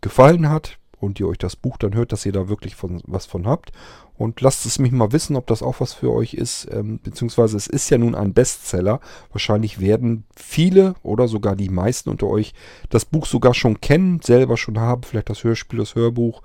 gefallen 0.00 0.50
hat 0.50 0.78
und 1.04 1.20
ihr 1.20 1.28
euch 1.28 1.38
das 1.38 1.56
Buch 1.56 1.76
dann 1.76 1.94
hört, 1.94 2.12
dass 2.12 2.26
ihr 2.26 2.32
da 2.32 2.48
wirklich 2.48 2.74
von, 2.74 3.02
was 3.06 3.26
von 3.26 3.46
habt. 3.46 3.72
Und 4.16 4.40
lasst 4.40 4.64
es 4.64 4.78
mich 4.78 4.92
mal 4.92 5.10
wissen, 5.10 5.34
ob 5.34 5.48
das 5.48 5.62
auch 5.62 5.80
was 5.80 5.92
für 5.92 6.12
euch 6.12 6.34
ist. 6.34 6.68
Ähm, 6.70 7.00
beziehungsweise 7.02 7.56
es 7.56 7.66
ist 7.66 7.90
ja 7.90 7.98
nun 7.98 8.14
ein 8.14 8.32
Bestseller. 8.32 9.00
Wahrscheinlich 9.32 9.80
werden 9.80 10.24
viele 10.36 10.94
oder 11.02 11.26
sogar 11.26 11.56
die 11.56 11.68
meisten 11.68 12.10
unter 12.10 12.28
euch 12.28 12.54
das 12.90 13.04
Buch 13.04 13.26
sogar 13.26 13.54
schon 13.54 13.80
kennen, 13.80 14.20
selber 14.22 14.56
schon 14.56 14.78
haben. 14.78 15.02
Vielleicht 15.02 15.30
das 15.30 15.42
Hörspiel, 15.42 15.80
das 15.80 15.96
Hörbuch. 15.96 16.42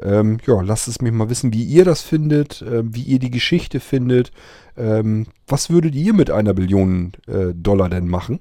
Ähm, 0.00 0.38
ja, 0.46 0.62
lasst 0.62 0.88
es 0.88 1.02
mich 1.02 1.12
mal 1.12 1.28
wissen, 1.28 1.52
wie 1.52 1.64
ihr 1.64 1.84
das 1.84 2.00
findet, 2.00 2.62
äh, 2.62 2.82
wie 2.84 3.02
ihr 3.02 3.18
die 3.18 3.30
Geschichte 3.30 3.80
findet. 3.80 4.32
Ähm, 4.76 5.26
was 5.46 5.68
würdet 5.68 5.94
ihr 5.94 6.14
mit 6.14 6.30
einer 6.30 6.54
Billion 6.54 7.12
äh, 7.26 7.52
Dollar 7.54 7.90
denn 7.90 8.08
machen? 8.08 8.40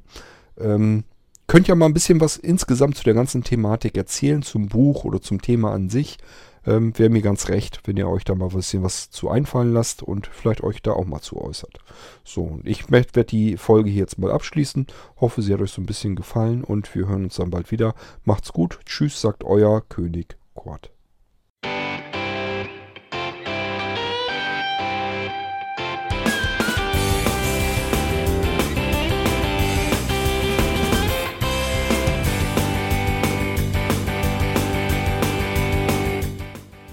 Ähm, 0.58 1.04
könnt 1.48 1.68
ja 1.68 1.76
mal 1.76 1.86
ein 1.86 1.94
bisschen 1.94 2.22
was 2.22 2.38
insgesamt 2.38 2.98
zu 2.98 3.04
der 3.04 3.14
ganzen 3.14 3.44
Thematik 3.44 3.98
erzählen, 3.98 4.42
zum 4.42 4.68
Buch 4.68 5.04
oder 5.04 5.22
zum 5.22 5.42
Thema 5.42 5.72
an 5.72 5.90
sich 5.90 6.18
ähm, 6.66 6.98
wäre 6.98 7.10
mir 7.10 7.22
ganz 7.22 7.50
recht, 7.50 7.82
wenn 7.86 7.98
ihr 7.98 8.08
euch 8.08 8.24
da 8.24 8.36
mal 8.36 8.50
ein 8.50 8.56
bisschen 8.56 8.84
was 8.84 9.10
zu 9.10 9.30
einfallen 9.30 9.74
lasst 9.74 10.04
und 10.04 10.28
vielleicht 10.28 10.64
euch 10.64 10.82
da 10.82 10.92
auch 10.92 11.06
mal 11.06 11.22
zu 11.22 11.42
äußert. 11.42 11.80
So, 12.24 12.60
ich 12.64 12.90
werde 12.92 13.26
die 13.26 13.58
Folge 13.58 13.90
hier 13.90 14.02
jetzt 14.02 14.18
mal 14.18 14.32
abschließen. 14.32 14.88
Hoffe, 15.20 15.42
sie 15.42 15.54
hat 15.54 15.62
euch 15.62 15.72
so 15.72 15.82
ein 15.82 15.86
bisschen 15.86 16.16
gefallen 16.16 16.64
und 16.64 16.94
wir 16.96 17.08
hören 17.08 17.26
uns 17.26 17.36
dann 17.36 17.50
bald 17.50 17.72
wieder. 17.72 17.96
Macht's 18.24 18.54
gut. 18.54 18.80
Tschüss, 18.86 19.20
sagt 19.20 19.44
euer 19.44 19.82
König 19.82 20.38
Quad. 20.56 20.92